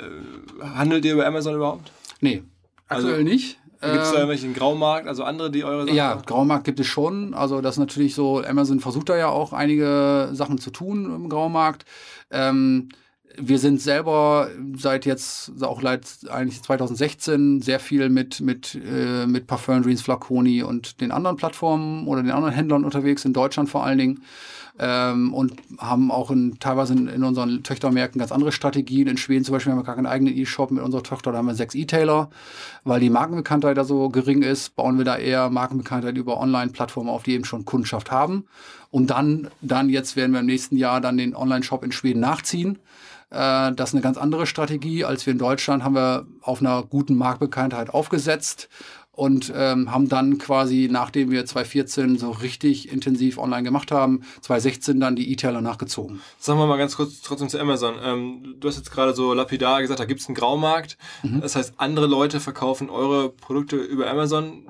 [0.59, 1.91] handelt ihr über Amazon überhaupt?
[2.19, 2.41] Nee,
[2.87, 3.60] aktuell also, nicht.
[3.81, 6.25] Gibt es da ähm, irgendwelchen Graumarkt, also andere, die eure Sachen Ja, machen?
[6.27, 7.33] Graumarkt gibt es schon.
[7.33, 11.29] Also das ist natürlich so, Amazon versucht da ja auch einige Sachen zu tun im
[11.29, 11.85] Graumarkt.
[12.29, 12.89] Ähm,
[13.37, 19.47] wir sind selber seit jetzt auch seit eigentlich 2016 sehr viel mit mit äh, mit
[19.47, 23.85] Parfum Dreams, Flaconi und den anderen Plattformen oder den anderen Händlern unterwegs in Deutschland vor
[23.85, 24.23] allen Dingen
[24.79, 29.07] ähm, und haben auch in, teilweise in, in, unseren Töchtermärkten ganz andere Strategien.
[29.07, 31.45] In Schweden zum Beispiel haben wir gar keinen eigenen E-Shop mit unserer Tochter, da haben
[31.45, 32.29] wir sechs E-Tailer.
[32.83, 37.23] Weil die Markenbekanntheit da so gering ist, bauen wir da eher Markenbekanntheit über Online-Plattformen auf,
[37.23, 38.45] die eben schon Kundschaft haben.
[38.91, 42.77] Und dann, dann jetzt werden wir im nächsten Jahr dann den Online-Shop in Schweden nachziehen.
[43.29, 46.83] Äh, das ist eine ganz andere Strategie, als wir in Deutschland haben wir auf einer
[46.83, 48.69] guten Marktbekanntheit aufgesetzt
[49.13, 54.99] und ähm, haben dann quasi, nachdem wir 2014 so richtig intensiv online gemacht haben, 2016
[54.99, 56.21] dann die E-Tailer nachgezogen.
[56.39, 57.95] Sagen wir mal ganz kurz trotzdem zu Amazon.
[58.01, 60.97] Ähm, du hast jetzt gerade so lapidar gesagt, da gibt es einen Graumarkt.
[61.23, 61.41] Mhm.
[61.41, 64.67] Das heißt, andere Leute verkaufen eure Produkte über Amazon.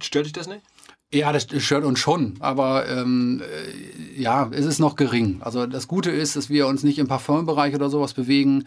[0.00, 0.62] Stört dich das nicht?
[1.12, 5.40] Ja, das stört uns schon, aber ähm, äh, ja, es ist noch gering.
[5.40, 8.66] Also das Gute ist, dass wir uns nicht im Parfumbereich oder sowas bewegen.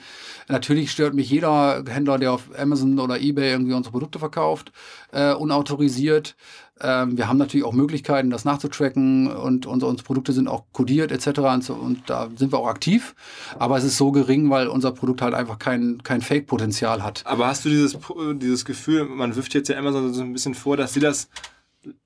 [0.50, 4.74] Natürlich stört mich jeder Händler, der auf Amazon oder eBay irgendwie unsere Produkte verkauft,
[5.14, 6.36] äh, unautorisiert.
[6.82, 11.14] Ähm, wir haben natürlich auch Möglichkeiten, das nachzutracken und unsere, unsere Produkte sind auch kodiert
[11.14, 11.40] etc.
[11.40, 13.16] Und, so, und, da sind wir auch aktiv.
[13.58, 17.24] Aber es ist so gering, weil unser Produkt halt einfach kein, kein Fake-Potenzial hat.
[17.26, 17.98] Aber hast du dieses,
[18.34, 21.30] dieses Gefühl, man wirft jetzt ja Amazon so ein bisschen vor, dass sie das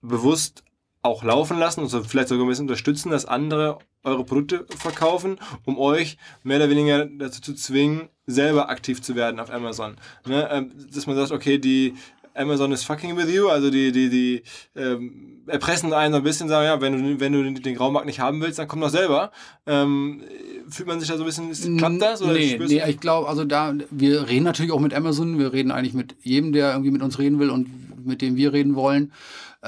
[0.01, 0.63] bewusst
[1.01, 5.38] auch laufen lassen und so vielleicht sogar ein bisschen unterstützen, dass andere eure Produkte verkaufen,
[5.65, 9.95] um euch mehr oder weniger dazu zu zwingen, selber aktiv zu werden auf Amazon.
[10.25, 10.47] Ne?
[10.51, 11.93] Ähm, dass man sagt, okay, die
[12.38, 14.43] Amazon is fucking with you, also die, die, die
[14.75, 18.19] ähm, erpressen einen so ein bisschen, sagen, ja, wenn du, wenn du den Graumarkt nicht
[18.19, 19.32] haben willst, dann komm doch selber.
[19.65, 20.21] Ähm,
[20.69, 22.21] fühlt man sich da so ein bisschen, klappt das?
[22.21, 25.71] Oder nee, nee ich glaube, also da, wir reden natürlich auch mit Amazon, wir reden
[25.71, 29.11] eigentlich mit jedem, der irgendwie mit uns reden will und mit dem wir reden wollen.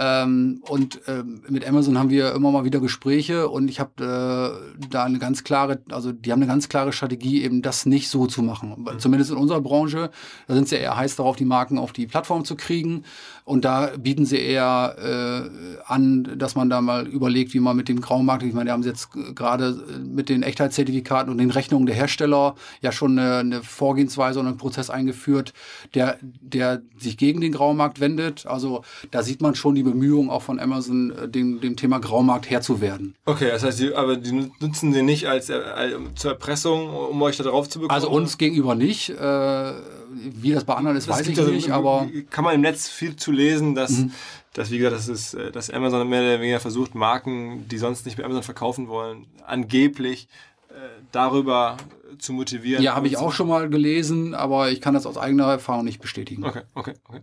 [0.02, 4.88] Ähm, und ähm, mit Amazon haben wir immer mal wieder Gespräche und ich habe äh,
[4.90, 8.26] da eine ganz klare, also die haben eine ganz klare Strategie, eben das nicht so
[8.26, 8.76] zu machen.
[8.78, 9.00] Mhm.
[9.00, 10.10] Zumindest in unserer Branche,
[10.48, 13.04] da sind sie eher heiß darauf, die Marken auf die Plattform zu kriegen.
[13.44, 17.90] Und da bieten sie eher äh, an, dass man da mal überlegt, wie man mit
[17.90, 21.96] dem Graumarkt, ich meine, die haben jetzt gerade mit den Echtheitszertifikaten und den Rechnungen der
[21.96, 25.54] Hersteller ja schon eine, eine Vorgehensweise und einen Prozess eingeführt,
[25.96, 28.46] der, der sich gegen den Graumarkt wendet.
[28.46, 32.50] Also da sieht man schon die Bemühungen auch von Amazon, äh, dem, dem Thema Graumarkt
[32.50, 33.16] Herr zu werden.
[33.26, 37.38] Okay, das heißt, die, aber die nutzen sie nicht als, als zur Erpressung, um euch
[37.38, 37.96] da drauf zu bekommen?
[37.96, 39.10] Also uns gegenüber nicht.
[39.10, 39.74] Äh,
[40.12, 42.08] wie das bei anderen ist, das weiß ich also, nicht, aber...
[42.30, 44.12] Kann man im Netz viel zu lesen, dass, mhm.
[44.54, 48.06] dass wie gesagt, das ist, äh, dass Amazon mehr oder weniger versucht, Marken, die sonst
[48.06, 50.28] nicht bei Amazon verkaufen wollen, angeblich
[50.70, 50.74] äh,
[51.12, 51.78] darüber
[52.18, 52.84] zu motivieren.
[52.84, 56.02] Ja, habe ich auch schon mal gelesen, aber ich kann das aus eigener Erfahrung nicht
[56.02, 56.44] bestätigen.
[56.44, 57.22] Okay, okay, okay.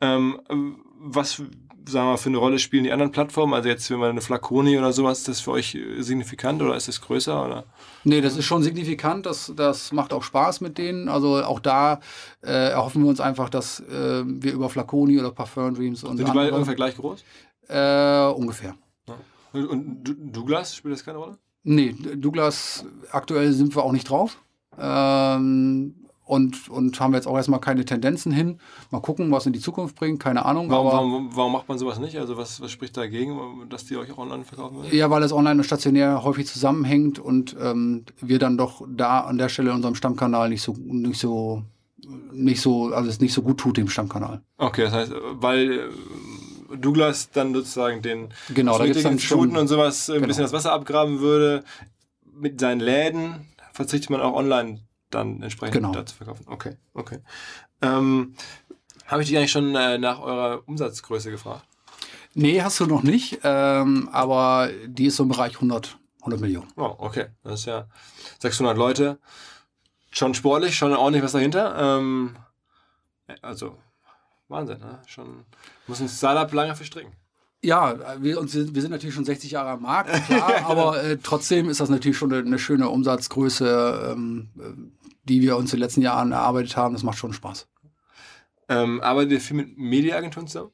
[0.00, 0.40] Ähm,
[0.98, 1.42] was
[1.86, 3.54] sagen wir, für eine Rolle spielen die anderen Plattformen?
[3.54, 6.88] Also jetzt, wenn man eine Flaconi oder sowas, ist das für euch signifikant oder ist
[6.88, 7.44] das größer?
[7.44, 7.64] Oder?
[8.04, 9.26] Nee, das ist schon signifikant.
[9.26, 11.08] Das, das macht auch Spaß mit denen.
[11.08, 12.00] Also auch da
[12.42, 16.16] äh, erhoffen wir uns einfach, dass äh, wir über Flaconi oder Parfum Dreams und.
[16.16, 17.24] Sind die beide ungefähr gleich groß?
[17.68, 18.74] Äh, ungefähr.
[19.08, 19.14] Ja.
[19.60, 21.38] Und Douglas spielt das keine Rolle?
[21.62, 24.38] Nee, Douglas, aktuell sind wir auch nicht drauf.
[24.78, 28.58] Ähm, und, und haben jetzt auch erstmal keine Tendenzen hin.
[28.90, 30.70] Mal gucken, was in die Zukunft bringt, keine Ahnung.
[30.70, 32.18] Warum, warum, warum, macht man sowas nicht?
[32.18, 34.94] Also was, was spricht dagegen, dass die euch auch online verkaufen wollen?
[34.94, 39.36] Ja, weil es online und stationär häufig zusammenhängt und ähm, wir dann doch da an
[39.36, 41.62] der Stelle in unserem Stammkanal nicht so, nicht so,
[42.32, 44.40] nicht so, also es nicht so gut tut dem Stammkanal.
[44.56, 49.68] Okay, das heißt, weil äh, Douglas dann sozusagen den genau, da gibt's dann schon, und
[49.68, 50.28] sowas ein genau.
[50.28, 51.64] bisschen das Wasser abgraben würde,
[52.32, 54.80] mit seinen Läden verzichtet man auch online
[55.14, 55.92] dann entsprechend genau.
[55.92, 56.46] da zu verkaufen.
[56.48, 57.20] Okay, okay.
[57.82, 58.34] Ähm,
[59.06, 61.64] Habe ich dich eigentlich schon äh, nach eurer Umsatzgröße gefragt?
[62.34, 66.68] Nee, hast du noch nicht, ähm, aber die ist so im Bereich 100, 100 Millionen.
[66.76, 67.26] Oh, okay.
[67.44, 67.86] Das ist ja
[68.40, 69.18] 600 Leute.
[70.10, 71.76] schon sportlich, schon ordentlich was dahinter.
[71.78, 72.36] Ähm,
[73.42, 73.76] also,
[74.48, 75.00] Wahnsinn, ne?
[75.06, 75.44] Schon,
[75.86, 77.12] muss ein Startup lange verstricken.
[77.62, 81.70] Ja, wir, uns, wir sind natürlich schon 60 Jahre am Markt, klar, aber äh, trotzdem
[81.70, 85.84] ist das natürlich schon eine, eine schöne Umsatzgröße, ähm, äh, die wir uns in den
[85.84, 86.94] letzten Jahren erarbeitet haben.
[86.94, 87.68] Das macht schon Spaß.
[88.68, 90.70] Ähm, arbeitet ihr viel mit Mediaagenturen zusammen?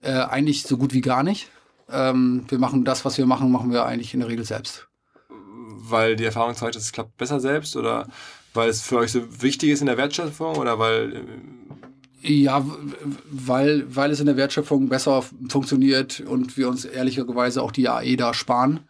[0.00, 1.48] Äh, eigentlich so gut wie gar nicht.
[1.90, 4.88] Ähm, wir machen das, was wir machen, machen wir eigentlich in der Regel selbst.
[5.28, 8.08] Weil die Erfahrung zeigt, dass es klappt besser selbst oder
[8.54, 11.22] weil es für euch so wichtig ist in der Wertschöpfung oder weil äh,
[12.20, 12.66] ja,
[13.30, 18.16] weil, weil es in der Wertschöpfung besser funktioniert und wir uns ehrlicherweise auch die AE
[18.16, 18.80] da sparen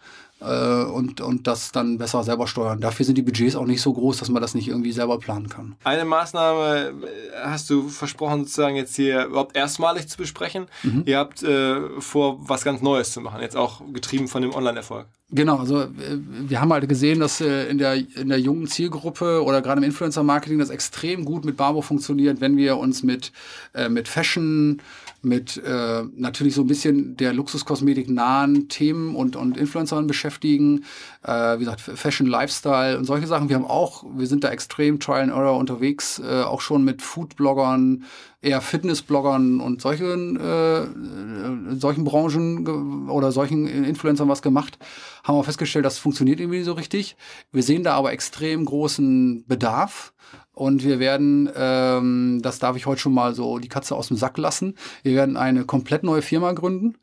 [0.45, 2.81] und, und das dann besser selber steuern.
[2.81, 5.49] Dafür sind die Budgets auch nicht so groß, dass man das nicht irgendwie selber planen
[5.49, 5.77] kann.
[5.85, 10.67] Eine Maßnahme äh, hast du versprochen, sozusagen jetzt hier überhaupt erstmalig zu besprechen.
[10.83, 11.03] Mhm.
[11.07, 15.07] Ihr habt äh, vor, was ganz Neues zu machen, jetzt auch getrieben von dem Online-Erfolg.
[15.31, 19.61] Genau, also äh, wir haben halt gesehen, dass in der, in der jungen Zielgruppe oder
[19.61, 23.33] gerade im Influencer-Marketing das extrem gut mit Barbo funktioniert, wenn wir uns mit,
[23.75, 24.81] äh, mit Fashion,
[25.21, 30.85] mit äh, natürlich so ein bisschen der Luxuskosmetik nahen Themen und, und Influencern beschäftigen.
[31.23, 33.51] Äh, wie gesagt, Fashion, Lifestyle und solche Sachen.
[33.51, 37.03] Wir haben auch, wir sind da extrem Trial and Error unterwegs, äh, auch schon mit
[37.03, 38.05] Food-Bloggern,
[38.41, 44.79] eher Fitness-Bloggern und solchen, äh, solchen Branchen oder solchen Influencern was gemacht.
[45.25, 47.17] Haben wir festgestellt, das funktioniert irgendwie so richtig.
[47.51, 50.13] Wir sehen da aber extrem großen Bedarf.
[50.53, 54.17] Und wir werden, ähm, das darf ich heute schon mal so die Katze aus dem
[54.17, 54.75] Sack lassen,
[55.05, 56.97] wir werden eine komplett neue Firma gründen.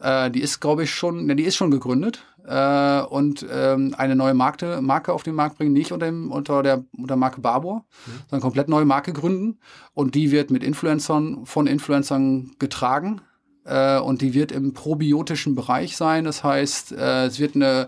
[0.00, 2.24] Äh, die ist, glaube ich, schon, ne, die ist schon gegründet.
[2.46, 6.62] Äh, und ähm, eine neue Marke, Marke auf den Markt bringen, nicht unter, dem, unter
[6.62, 8.10] der unter Marke Barbour, mhm.
[8.28, 9.58] sondern komplett neue Marke gründen.
[9.94, 13.22] Und die wird mit Influencern, von Influencern getragen.
[13.64, 16.24] Äh, und die wird im probiotischen Bereich sein.
[16.24, 17.86] Das heißt, äh, es wird ein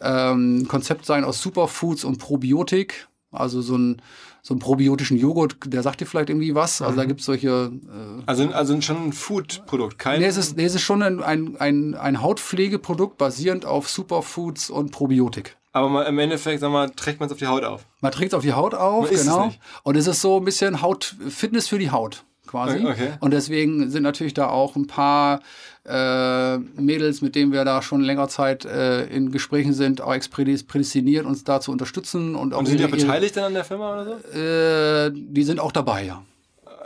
[0.00, 3.08] ähm, Konzept sein aus Superfoods und Probiotik.
[3.30, 4.02] Also so ein
[4.46, 6.82] so einen probiotischen Joghurt, der sagt dir vielleicht irgendwie was.
[6.82, 6.96] Also mhm.
[6.98, 7.48] da gibt es solche.
[7.48, 10.20] Äh, also, also schon ein Food-Produkt, kein.
[10.20, 14.68] Nee, es ist, nee, es ist schon ein, ein, ein, ein Hautpflegeprodukt basierend auf Superfoods
[14.68, 15.56] und Probiotik.
[15.72, 17.86] Aber mal, im Endeffekt, sag mal, trägt man es auf die Haut auf.
[18.02, 19.48] Man trägt es auf die Haut auf, genau.
[19.48, 22.86] Es und es ist so ein bisschen Haut, Fitness für die Haut quasi.
[22.86, 23.12] Okay.
[23.18, 25.40] Und deswegen sind natürlich da auch ein paar
[25.84, 31.26] äh, Mädels, mit denen wir da schon länger Zeit äh, in Gesprächen sind, auch prädestiniert,
[31.26, 32.36] uns da zu unterstützen.
[32.36, 34.38] Und, auch und sind die beteiligt dann an der Firma oder so?
[34.38, 36.22] Äh, die sind auch dabei, ja.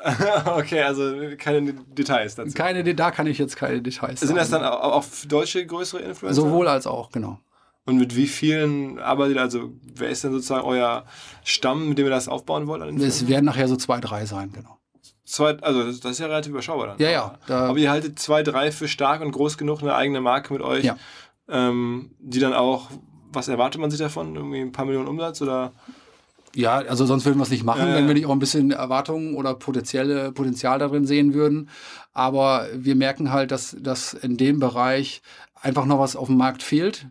[0.57, 2.55] okay, also keine Details dazu.
[2.55, 6.41] Keine, da kann ich jetzt keine Details Sind das dann auch, deutsche größere Influencer?
[6.41, 7.41] Sowohl als auch, genau.
[7.85, 11.05] Und mit wie vielen arbeitet, also wer ist denn sozusagen euer
[11.43, 12.83] Stamm, mit dem ihr das aufbauen wollt?
[13.01, 14.78] Es werden nachher so zwei, drei sein, genau.
[15.29, 16.99] Zwei, also das, ist ja relativ überschaubar dann.
[16.99, 17.39] Ja, ja.
[17.49, 20.85] Aber ihr haltet zwei, drei für stark und groß genug eine eigene Marke mit euch,
[20.85, 20.97] ja.
[21.51, 22.89] ähm, die dann auch,
[23.31, 24.35] was erwartet man sich davon?
[24.35, 25.73] Irgendwie ein paar Millionen Umsatz oder?
[26.55, 27.97] Ja, also sonst würden wir es nicht machen, ja, ja.
[27.97, 31.69] wenn wir nicht auch ein bisschen Erwartungen oder potenzielle Potenzial darin sehen würden.
[32.15, 35.21] Aber wir merken halt, dass, dass in dem Bereich
[35.61, 37.07] einfach noch was auf dem Markt fehlt,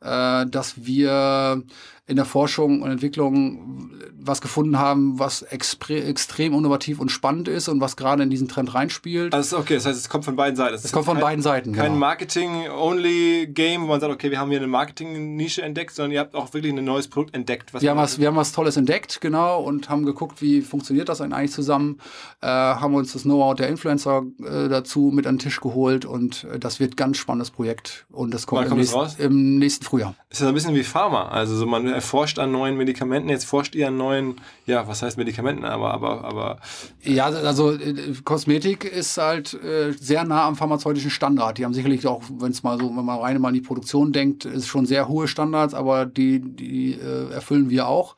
[0.00, 1.64] äh, dass wir
[2.08, 3.90] in der Forschung und Entwicklung
[4.20, 8.74] was gefunden haben, was extrem innovativ und spannend ist und was gerade in diesen Trend
[8.74, 9.34] reinspielt.
[9.34, 10.74] Also okay, das heißt, es kommt von beiden Seiten.
[10.74, 11.72] Es, es kommt von kein, beiden Seiten.
[11.72, 11.98] Kein genau.
[11.98, 16.52] Marketing-only-Game, wo man sagt, okay, wir haben hier eine Marketing-Nische entdeckt, sondern ihr habt auch
[16.54, 17.72] wirklich ein neues Produkt entdeckt.
[17.72, 21.20] wir, haben was, wir haben was Tolles entdeckt, genau, und haben geguckt, wie funktioniert das
[21.20, 21.98] eigentlich zusammen.
[22.40, 26.44] Äh, haben uns das Know-how der Influencer äh, dazu mit an den Tisch geholt und
[26.44, 29.84] äh, das wird ein ganz spannendes Projekt und das kommt, im, kommt nächsten, im nächsten
[29.84, 30.14] Frühjahr.
[30.30, 33.28] Ist ja ein bisschen wie Pharma, also so man erforscht an neuen Medikamenten.
[33.28, 34.36] Jetzt forscht ihr an neuen,
[34.66, 36.58] ja, was heißt Medikamenten, aber, aber, aber.
[37.02, 41.58] Ja, also äh, Kosmetik ist halt äh, sehr nah am pharmazeutischen Standard.
[41.58, 44.12] Die haben sicherlich auch, wenn es mal so, wenn man rein mal an die Produktion
[44.12, 48.16] denkt, ist schon sehr hohe Standards, aber die, die äh, erfüllen wir auch.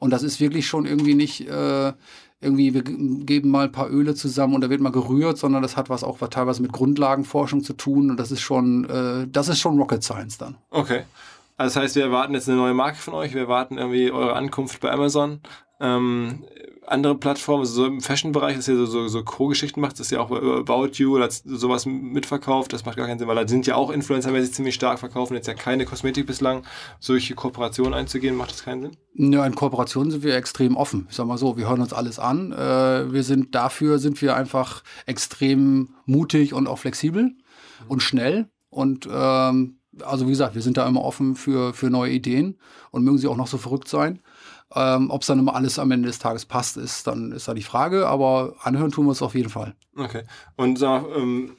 [0.00, 1.92] Und das ist wirklich schon irgendwie nicht, äh,
[2.40, 5.76] irgendwie, wir geben mal ein paar Öle zusammen und da wird mal gerührt, sondern das
[5.76, 9.48] hat was auch was teilweise mit Grundlagenforschung zu tun und das ist schon, äh, das
[9.48, 10.56] ist schon Rocket Science dann.
[10.70, 11.02] Okay.
[11.60, 14.32] Also das heißt, wir erwarten jetzt eine neue Marke von euch, wir erwarten irgendwie eure
[14.32, 15.40] Ankunft bei Amazon.
[15.78, 16.46] Ähm,
[16.86, 20.22] andere Plattformen, also so im Fashion-Bereich, dass ihr so, so, so Co-Geschichten macht, dass ihr
[20.22, 23.74] auch About You oder sowas mitverkauft, das macht gar keinen Sinn, weil da sind ja
[23.74, 26.62] auch Influencer, die sich ziemlich stark verkaufen, jetzt ja keine Kosmetik bislang,
[26.98, 29.32] solche Kooperationen einzugehen, macht das keinen Sinn?
[29.32, 31.08] Ja, in Kooperationen sind wir extrem offen.
[31.10, 32.52] Ich sag mal so, wir hören uns alles an.
[32.52, 37.34] Äh, wir sind dafür sind wir einfach extrem mutig und auch flexibel
[37.86, 42.12] und schnell und ähm, also wie gesagt, wir sind da immer offen für, für neue
[42.12, 42.56] Ideen
[42.90, 44.20] und mögen sie auch noch so verrückt sein.
[44.74, 47.54] Ähm, Ob es dann immer alles am Ende des Tages passt, ist dann ist da
[47.54, 49.74] die Frage, aber anhören tun wir es auf jeden Fall.
[49.96, 50.22] Okay.
[50.56, 51.52] Und äh, ähm,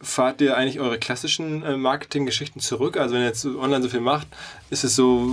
[0.00, 2.96] fahrt ihr eigentlich eure klassischen äh, Marketing-Geschichten zurück?
[2.96, 4.26] Also wenn ihr jetzt online so viel macht,
[4.70, 5.30] ist es so,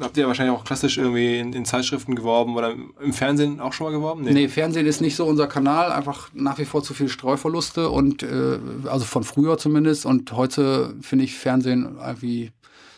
[0.00, 3.86] habt ihr wahrscheinlich auch klassisch irgendwie in, in Zeitschriften geworben oder im Fernsehen auch schon
[3.86, 4.22] mal geworben?
[4.22, 4.32] Nee.
[4.32, 4.48] nee.
[4.48, 8.58] Fernsehen ist nicht so unser Kanal, einfach nach wie vor zu viel Streuverluste und äh,
[8.86, 12.52] also von früher zumindest und heute finde ich Fernsehen irgendwie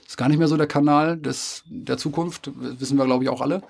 [0.07, 3.41] ist gar nicht mehr so der Kanal des, der Zukunft, wissen wir glaube ich auch
[3.41, 3.63] alle.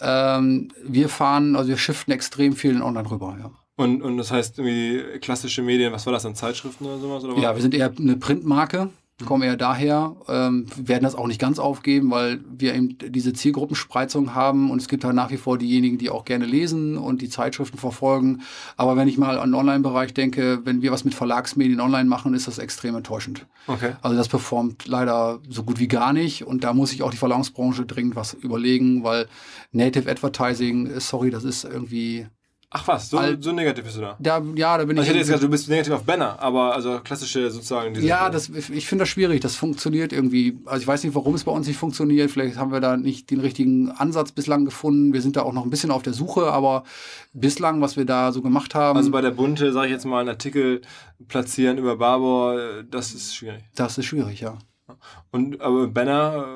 [0.00, 3.50] Ähm, wir fahren, also wir shiften extrem viel in online rüber, ja.
[3.76, 7.24] Und, und das heißt irgendwie klassische Medien, was war das dann, Zeitschriften oder sowas?
[7.24, 8.88] Oder ja, wir sind eher eine Printmarke,
[9.24, 14.34] kommen eher daher, ähm, werden das auch nicht ganz aufgeben, weil wir eben diese Zielgruppenspreizung
[14.34, 17.28] haben und es gibt halt nach wie vor diejenigen, die auch gerne lesen und die
[17.28, 18.42] Zeitschriften verfolgen.
[18.78, 22.32] Aber wenn ich mal an den Online-Bereich denke, wenn wir was mit Verlagsmedien online machen,
[22.32, 23.46] ist das extrem enttäuschend.
[23.66, 23.92] Okay.
[24.00, 27.16] Also das performt leider so gut wie gar nicht und da muss sich auch die
[27.16, 29.28] Verlagsbranche dringend was überlegen, weil
[29.72, 32.26] Native Advertising, sorry, das ist irgendwie
[32.70, 34.16] Ach was, so, so negativ bist du da?
[34.18, 35.02] da ja, da bin also ich.
[35.02, 37.94] Ich hätte jetzt gesagt, du bist negativ auf Banner, aber also klassische sozusagen.
[37.94, 39.40] Diese ja, das, ich finde das schwierig.
[39.40, 40.58] Das funktioniert irgendwie.
[40.66, 42.28] Also ich weiß nicht, warum es bei uns nicht funktioniert.
[42.28, 45.12] Vielleicht haben wir da nicht den richtigen Ansatz bislang gefunden.
[45.12, 46.82] Wir sind da auch noch ein bisschen auf der Suche, aber
[47.32, 48.96] bislang, was wir da so gemacht haben.
[48.96, 50.80] Also bei der Bunte, sage ich jetzt mal, einen Artikel
[51.28, 53.62] platzieren über Barbour, das ist schwierig.
[53.76, 54.58] Das ist schwierig, ja.
[55.30, 56.46] Und aber Banner.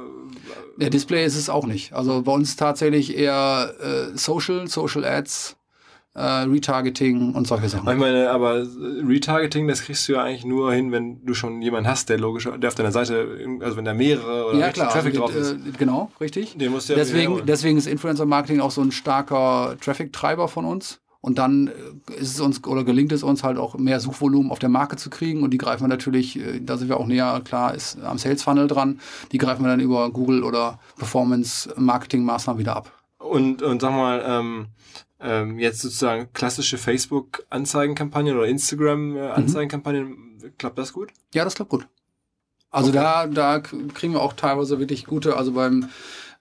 [0.76, 1.92] Äh, der Display ist es auch nicht.
[1.92, 5.56] Also bei uns tatsächlich eher äh, Social, Social Ads
[6.14, 7.88] äh, Retargeting und solche Sachen.
[7.88, 8.66] Ich meine, aber
[9.06, 12.48] Retargeting, das kriegst du ja eigentlich nur hin, wenn du schon jemanden hast, der logisch,
[12.58, 15.52] der auf deiner Seite, also wenn da mehrere oder ja, klar, Traffic also, drauf ist.
[15.52, 16.56] Äh, genau, richtig.
[16.56, 20.64] Den musst du ja deswegen, deswegen ist Influencer Marketing auch so ein starker Traffic-Treiber von
[20.64, 21.00] uns.
[21.22, 24.58] Und dann äh, ist es uns oder gelingt es uns halt auch mehr Suchvolumen auf
[24.58, 25.42] der Marke zu kriegen.
[25.42, 28.42] Und die greifen wir natürlich, äh, da sind wir auch näher, klar, ist am Sales
[28.42, 29.00] Funnel dran.
[29.30, 32.90] Die greifen wir dann über Google oder Performance Marketing Maßnahmen wieder ab.
[33.18, 34.66] Und, und sag mal, ähm,
[35.22, 40.52] ähm, jetzt sozusagen klassische Facebook-Anzeigenkampagnen oder Instagram-Anzeigenkampagnen, mhm.
[40.58, 41.10] klappt das gut?
[41.34, 41.86] Ja, das klappt gut.
[42.70, 42.98] Also okay.
[42.98, 45.88] da, da kriegen wir auch teilweise wirklich gute, also beim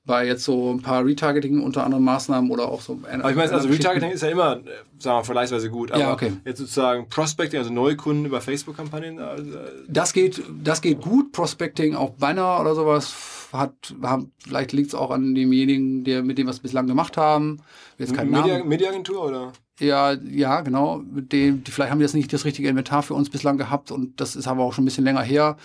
[0.09, 2.99] bei jetzt so ein paar Retargeting unter anderem Maßnahmen oder auch so.
[3.03, 4.61] Aber ich meine, also Retargeting ist ja immer, äh,
[4.97, 5.91] sagen wir, vergleichsweise gut.
[5.91, 6.33] Aber ja, okay.
[6.45, 9.19] jetzt sozusagen Prospecting, also Neukunden über Facebook-Kampagnen.
[9.19, 11.31] Also das geht, das geht gut.
[11.31, 13.13] Prospecting, auch Banner oder sowas
[13.53, 17.17] hat, haben, vielleicht liegt es auch an demjenigen, der, mit dem wir es bislang gemacht
[17.17, 17.57] haben.
[17.97, 19.53] Jetzt kein Media, Mediaagentur oder?
[19.79, 21.01] Ja, ja, genau.
[21.03, 24.19] Dem, die, vielleicht haben die jetzt nicht das richtige Inventar für uns bislang gehabt und
[24.19, 25.55] das ist aber auch schon ein bisschen länger her.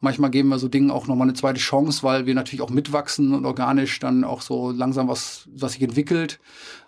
[0.00, 3.32] Manchmal geben wir so Dingen auch nochmal eine zweite Chance, weil wir natürlich auch mitwachsen
[3.34, 6.40] und organisch dann auch so langsam was, was sich entwickelt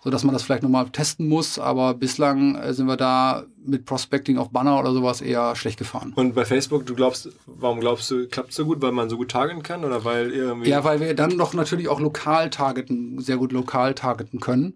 [0.05, 1.59] so dass man das vielleicht nochmal testen muss.
[1.59, 6.13] Aber bislang äh, sind wir da mit Prospecting auf Banner oder sowas eher schlecht gefahren.
[6.15, 8.83] Und bei Facebook, du glaubst, warum glaubst du, klappt es so gut?
[8.83, 10.69] Weil man so gut targeten kann oder weil irgendwie.
[10.69, 14.75] Ja, weil wir dann doch natürlich auch lokal targeten, sehr gut lokal targeten können.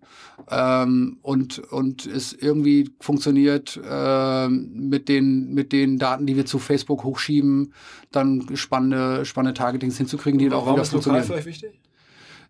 [0.50, 6.58] Ähm, und, und es irgendwie funktioniert äh, mit, den, mit den Daten, die wir zu
[6.58, 7.74] Facebook hochschieben,
[8.10, 11.28] dann spannende, spannende Targetings hinzukriegen, die dann auch wieder funktionieren.
[11.28, 11.88] Warum ist lokal für euch wichtig?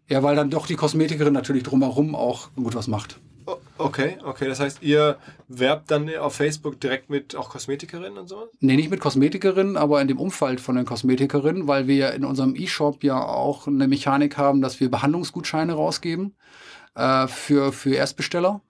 [0.08, 3.20] Ja, weil dann doch die Kosmetikerin natürlich drumherum auch gut was macht.
[3.78, 4.46] Okay, okay.
[4.48, 8.48] Das heißt, ihr werbt dann auf Facebook direkt mit auch Kosmetikerinnen und so?
[8.60, 12.54] Nee, nicht mit Kosmetikerinnen, aber in dem Umfeld von den Kosmetikerinnen, weil wir in unserem
[12.56, 16.34] E-Shop ja auch eine Mechanik haben, dass wir Behandlungsgutscheine rausgeben
[16.94, 18.60] äh, für, für Erstbesteller.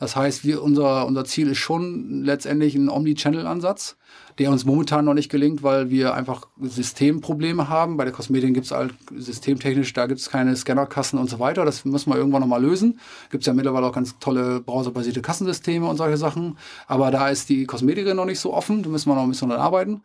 [0.00, 3.96] Das heißt, wir, unser, unser Ziel ist schon letztendlich ein Omni-Channel-Ansatz
[4.38, 7.96] der uns momentan noch nicht gelingt, weil wir einfach Systemprobleme haben.
[7.96, 11.64] Bei der Kosmetik gibt es halt systemtechnisch, da gibt es keine Scannerkassen und so weiter.
[11.64, 12.98] Das müssen wir irgendwann nochmal lösen.
[13.30, 16.58] Gibt es ja mittlerweile auch ganz tolle browserbasierte Kassensysteme und solche Sachen.
[16.86, 18.82] Aber da ist die Kosmetikerin noch nicht so offen.
[18.82, 20.02] Da müssen wir noch ein bisschen dran arbeiten.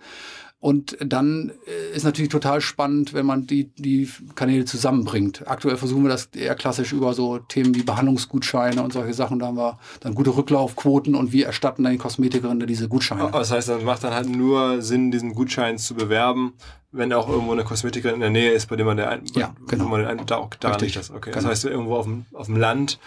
[0.62, 5.48] Und dann äh, ist natürlich total spannend, wenn man die, die Kanäle zusammenbringt.
[5.48, 9.40] Aktuell versuchen wir das eher klassisch über so Themen wie Behandlungsgutscheine und solche Sachen.
[9.40, 13.30] Da haben wir dann gute Rücklaufquoten und wir erstatten dann die Kosmetikerinnen diese Gutscheine.
[13.32, 16.56] Das heißt, dann macht dann halt nur Sinn, diesen Gutschein zu bewerben,
[16.92, 19.56] wenn auch irgendwo eine Kosmetikerin in der Nähe ist, bei dem man der ein, ja,
[19.66, 19.88] genau.
[19.88, 21.10] man den da auch daran liegt das.
[21.10, 21.32] Okay.
[21.32, 21.36] Genau.
[21.36, 23.00] Das heißt, irgendwo auf dem, auf dem Land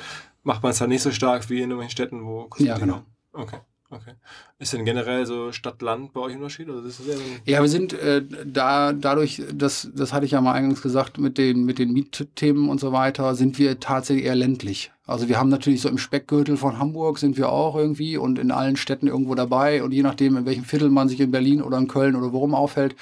[0.42, 3.02] macht man es halt nicht so stark wie in irgendwelchen Städten, wo Kosmetik Ja, genau.
[3.34, 3.58] Okay.
[3.92, 4.14] Okay.
[4.58, 6.70] Ist denn generell so Stadt-Land bei euch ein Unterschied?
[6.70, 7.14] Oder ist das
[7.44, 11.36] ja, wir sind äh, da dadurch, das, das hatte ich ja mal eingangs gesagt, mit
[11.36, 14.92] den, mit den Mietthemen und so weiter, sind wir tatsächlich eher ländlich.
[15.04, 18.50] Also wir haben natürlich so im Speckgürtel von Hamburg sind wir auch irgendwie und in
[18.50, 19.82] allen Städten irgendwo dabei.
[19.82, 22.54] Und je nachdem, in welchem Viertel man sich in Berlin oder in Köln oder worum
[22.54, 22.96] aufhält,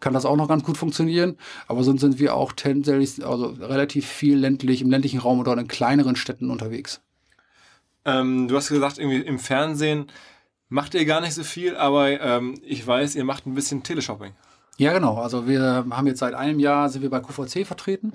[0.00, 1.36] kann das auch noch ganz gut funktionieren.
[1.68, 5.68] Aber sonst sind wir auch tendenziell, also relativ viel ländlich, im ländlichen Raum oder in
[5.68, 7.02] kleineren Städten unterwegs.
[8.04, 10.06] Ähm, du hast gesagt, irgendwie im Fernsehen
[10.68, 14.32] macht ihr gar nicht so viel, aber ähm, ich weiß, ihr macht ein bisschen Teleshopping.
[14.78, 15.16] Ja, genau.
[15.18, 18.14] Also wir haben jetzt seit einem Jahr sind wir bei QVC vertreten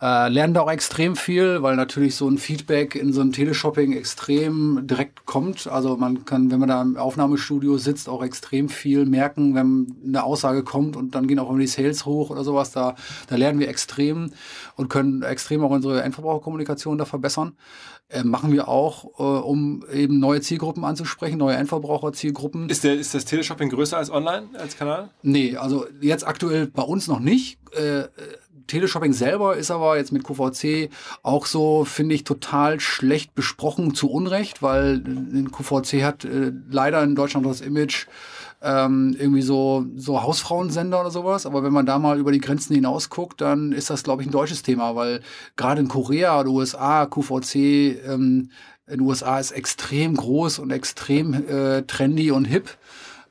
[0.00, 3.94] Äh, lernen da auch extrem viel, weil natürlich so ein Feedback in so einem Teleshopping
[3.94, 5.66] extrem direkt kommt.
[5.66, 10.22] Also man kann, wenn man da im Aufnahmestudio sitzt, auch extrem viel merken, wenn eine
[10.22, 12.70] Aussage kommt und dann gehen auch immer die Sales hoch oder sowas.
[12.70, 12.94] Da,
[13.26, 14.30] da lernen wir extrem
[14.76, 17.56] und können extrem auch unsere Endverbraucherkommunikation da verbessern.
[18.10, 22.70] Äh, machen wir auch, äh, um eben neue Zielgruppen anzusprechen, neue Endverbraucherzielgruppen.
[22.70, 25.10] Ist, der, ist das Teleshopping größer als online, als Kanal?
[25.22, 27.58] Nee, also jetzt aktuell bei uns noch nicht.
[27.72, 28.04] Äh,
[28.66, 30.90] Teleshopping selber ist aber jetzt mit QVC
[31.22, 37.02] auch so, finde ich, total schlecht besprochen, zu Unrecht, weil ein QVC hat äh, leider
[37.02, 38.06] in Deutschland das Image,
[38.62, 41.46] ähm, irgendwie so, so Hausfrauensender oder sowas.
[41.46, 44.28] Aber wenn man da mal über die Grenzen hinaus guckt, dann ist das, glaube ich,
[44.28, 45.20] ein deutsches Thema, weil
[45.56, 47.54] gerade in Korea oder USA QVC
[48.06, 48.50] ähm,
[48.86, 52.70] in den USA ist extrem groß und extrem äh, trendy und hip.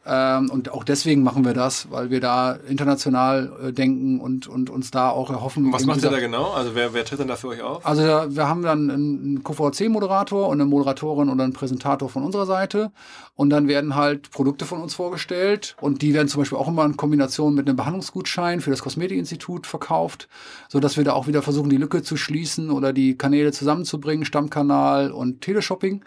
[0.08, 4.70] Ähm, und auch deswegen machen wir das, weil wir da international äh, denken und, und
[4.70, 5.74] uns da auch erhoffen.
[5.74, 6.51] Was macht ihr da genau?
[6.51, 7.86] Also wer, wer tritt dann da für euch auf?
[7.86, 12.91] Also wir haben dann einen QVC-Moderator und eine Moderatorin oder einen Präsentator von unserer Seite.
[13.36, 15.76] Und dann werden halt Produkte von uns vorgestellt.
[15.82, 19.68] Und die werden zum Beispiel auch immer in Kombination mit einem Behandlungsgutschein für das Kosmetikinstitut
[19.68, 20.30] verkauft,
[20.70, 25.12] sodass wir da auch wieder versuchen, die Lücke zu schließen oder die Kanäle zusammenzubringen, Stammkanal
[25.12, 26.03] und Teleshopping.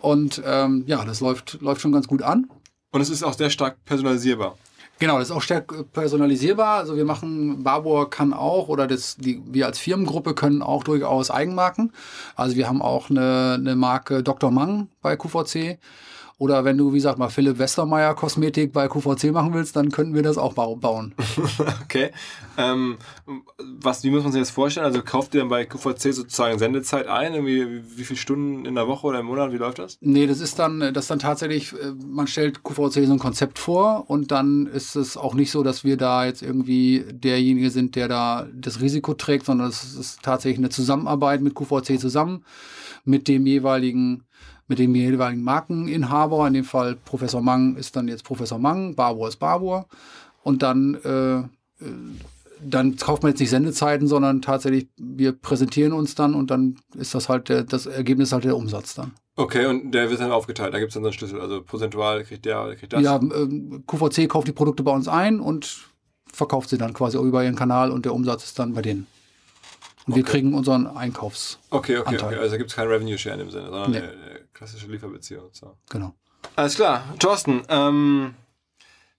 [0.00, 2.48] Und ähm, ja, das läuft, läuft schon ganz gut an.
[2.96, 4.56] Und es ist auch sehr stark personalisierbar.
[4.98, 6.78] Genau, das ist auch stark personalisierbar.
[6.78, 11.30] Also wir machen, Barbour kann auch, oder das, die, wir als Firmengruppe können auch durchaus
[11.30, 11.92] Eigenmarken.
[12.36, 14.50] Also wir haben auch eine, eine Marke Dr.
[14.50, 15.78] Mang bei QVC.
[16.38, 20.14] Oder wenn du, wie gesagt, mal Philipp Westermeier Kosmetik bei QVC machen willst, dann könnten
[20.14, 21.14] wir das auch bauen.
[21.82, 22.10] okay.
[22.58, 22.98] Ähm,
[23.56, 24.84] was, wie muss man sich das vorstellen?
[24.84, 27.32] Also kauft ihr dann bei QVC sozusagen Sendezeit ein?
[27.32, 29.50] Irgendwie, wie viele Stunden in der Woche oder im Monat?
[29.50, 29.96] Wie läuft das?
[30.02, 34.10] Nee, das ist dann, das dann tatsächlich, äh, man stellt QVC so ein Konzept vor
[34.10, 38.08] und dann ist es auch nicht so, dass wir da jetzt irgendwie derjenige sind, der
[38.08, 42.44] da das Risiko trägt, sondern es ist tatsächlich eine Zusammenarbeit mit QVC zusammen,
[43.06, 44.24] mit dem jeweiligen
[44.68, 46.46] mit dem jeweiligen Markeninhaber.
[46.46, 49.86] In dem Fall Professor Mang ist dann jetzt Professor Mang, Barbour ist Barbour.
[50.42, 51.44] Und dann, äh, äh,
[52.60, 57.14] dann kauft man jetzt nicht Sendezeiten, sondern tatsächlich, wir präsentieren uns dann und dann ist
[57.14, 59.12] das halt der, das Ergebnis halt der Umsatz dann.
[59.36, 62.24] Okay, und der wird dann aufgeteilt, da gibt es dann so einen Schlüssel, also prozentual
[62.24, 63.02] kriegt der, kriegt das?
[63.02, 65.88] Ja, äh, QVC kauft die Produkte bei uns ein und
[66.32, 69.06] verkauft sie dann quasi über ihren Kanal und der Umsatz ist dann bei denen.
[70.06, 70.16] Und okay.
[70.16, 71.58] wir kriegen unseren Einkaufs.
[71.70, 72.36] Okay, okay, okay.
[72.36, 74.02] Also gibt es keinen Revenue Share in dem Sinne, sondern nee.
[74.56, 75.50] Klassische Lieferbeziehung.
[75.52, 75.76] So.
[75.90, 76.14] Genau.
[76.56, 77.14] Alles klar.
[77.18, 78.34] Thorsten, ähm,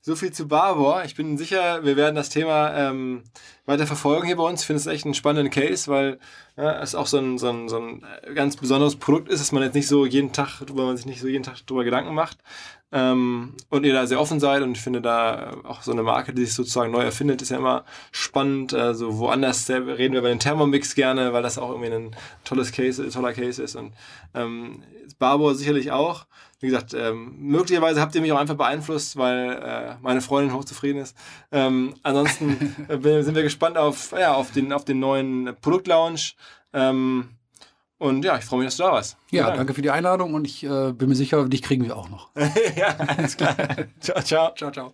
[0.01, 1.03] so viel zu Barbour.
[1.05, 3.23] Ich bin sicher, wir werden das Thema ähm,
[3.65, 4.61] weiter verfolgen hier bei uns.
[4.61, 6.19] Ich finde es echt einen spannenden Case, weil
[6.55, 9.61] ja, es auch so ein, so, ein, so ein ganz besonderes Produkt ist, dass man
[9.61, 12.39] jetzt nicht so jeden Tag, wo man sich nicht so jeden Tag darüber Gedanken macht.
[12.91, 16.33] Ähm, und ihr da sehr offen seid und ich finde da auch so eine Marke,
[16.33, 18.73] die sich sozusagen neu erfindet, ist ja immer spannend.
[18.73, 22.15] Also woanders reden wir über den Thermomix gerne, weil das auch irgendwie ein
[22.45, 23.93] tolles Case, toller Case ist und
[24.33, 24.83] ähm,
[25.19, 26.27] Barbour sicherlich auch.
[26.59, 31.01] Wie gesagt, ähm, möglicherweise habt ihr mich auch einfach beeinflusst, weil äh, meine Freundin hochzufrieden
[31.01, 31.15] ist.
[31.51, 36.35] Ähm, ansonsten äh, sind wir gespannt auf, ja, auf, den, auf den neuen Produktlaunch.
[36.73, 37.36] Ähm,
[37.99, 39.17] und ja, ich freue mich, dass du da warst.
[39.31, 42.09] Ja, danke für die Einladung und ich äh, bin mir sicher, dich kriegen wir auch
[42.09, 42.29] noch.
[42.75, 43.55] ja, alles klar.
[43.99, 44.53] ciao, ciao.
[44.55, 44.91] Ciao, ciao.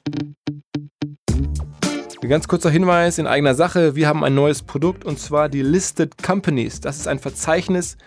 [2.21, 3.95] Ein ganz kurzer Hinweis in eigener Sache.
[3.95, 6.79] Wir haben ein neues Produkt und zwar die Listed Companies.
[6.79, 7.97] Das ist ein Verzeichnis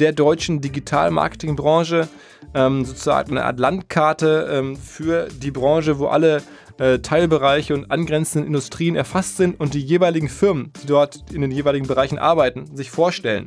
[0.00, 2.08] der deutschen Digital-Marketing-Branche.
[2.52, 6.42] Ähm, sozusagen eine Art Landkarte ähm, für die Branche, wo alle
[6.78, 11.52] äh, Teilbereiche und angrenzenden Industrien erfasst sind und die jeweiligen Firmen, die dort in den
[11.52, 13.46] jeweiligen Bereichen arbeiten, sich vorstellen.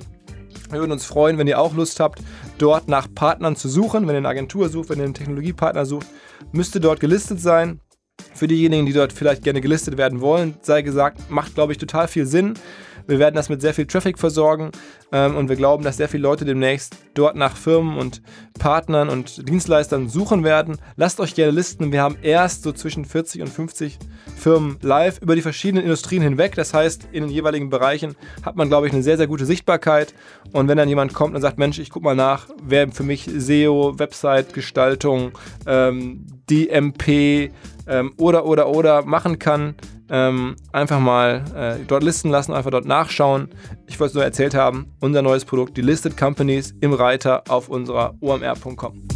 [0.74, 2.20] Wir würden uns freuen, wenn ihr auch Lust habt,
[2.58, 4.08] dort nach Partnern zu suchen.
[4.08, 6.08] Wenn ihr eine Agentur sucht, wenn ihr einen Technologiepartner sucht,
[6.52, 7.80] müsste dort gelistet sein.
[8.34, 12.08] Für diejenigen, die dort vielleicht gerne gelistet werden wollen, sei gesagt, macht, glaube ich, total
[12.08, 12.56] viel Sinn.
[13.08, 14.72] Wir werden das mit sehr viel Traffic versorgen
[15.12, 18.22] ähm, und wir glauben, dass sehr viele Leute demnächst dort nach Firmen und
[18.60, 20.78] Partnern und Dienstleistern suchen werden.
[20.96, 21.92] Lasst euch gerne listen.
[21.92, 24.00] Wir haben erst so zwischen 40 und 50
[24.36, 26.56] Firmen live über die verschiedenen Industrien hinweg.
[26.56, 30.14] Das heißt, in den jeweiligen Bereichen hat man, glaube ich, eine sehr, sehr gute Sichtbarkeit.
[30.52, 33.30] Und wenn dann jemand kommt und sagt, Mensch, ich gucke mal nach, wer für mich
[33.36, 35.32] SEO, Website-Gestaltung,
[35.66, 37.52] ähm, DMP
[37.88, 39.76] ähm, oder, oder, oder machen kann,
[40.10, 43.50] ähm, einfach mal äh, dort listen lassen, einfach dort nachschauen.
[43.88, 47.70] Ich wollte es nur erzählt haben, unser neues Produkt, die Listed Companies im Reiter auf
[47.70, 49.08] unserer omr.com.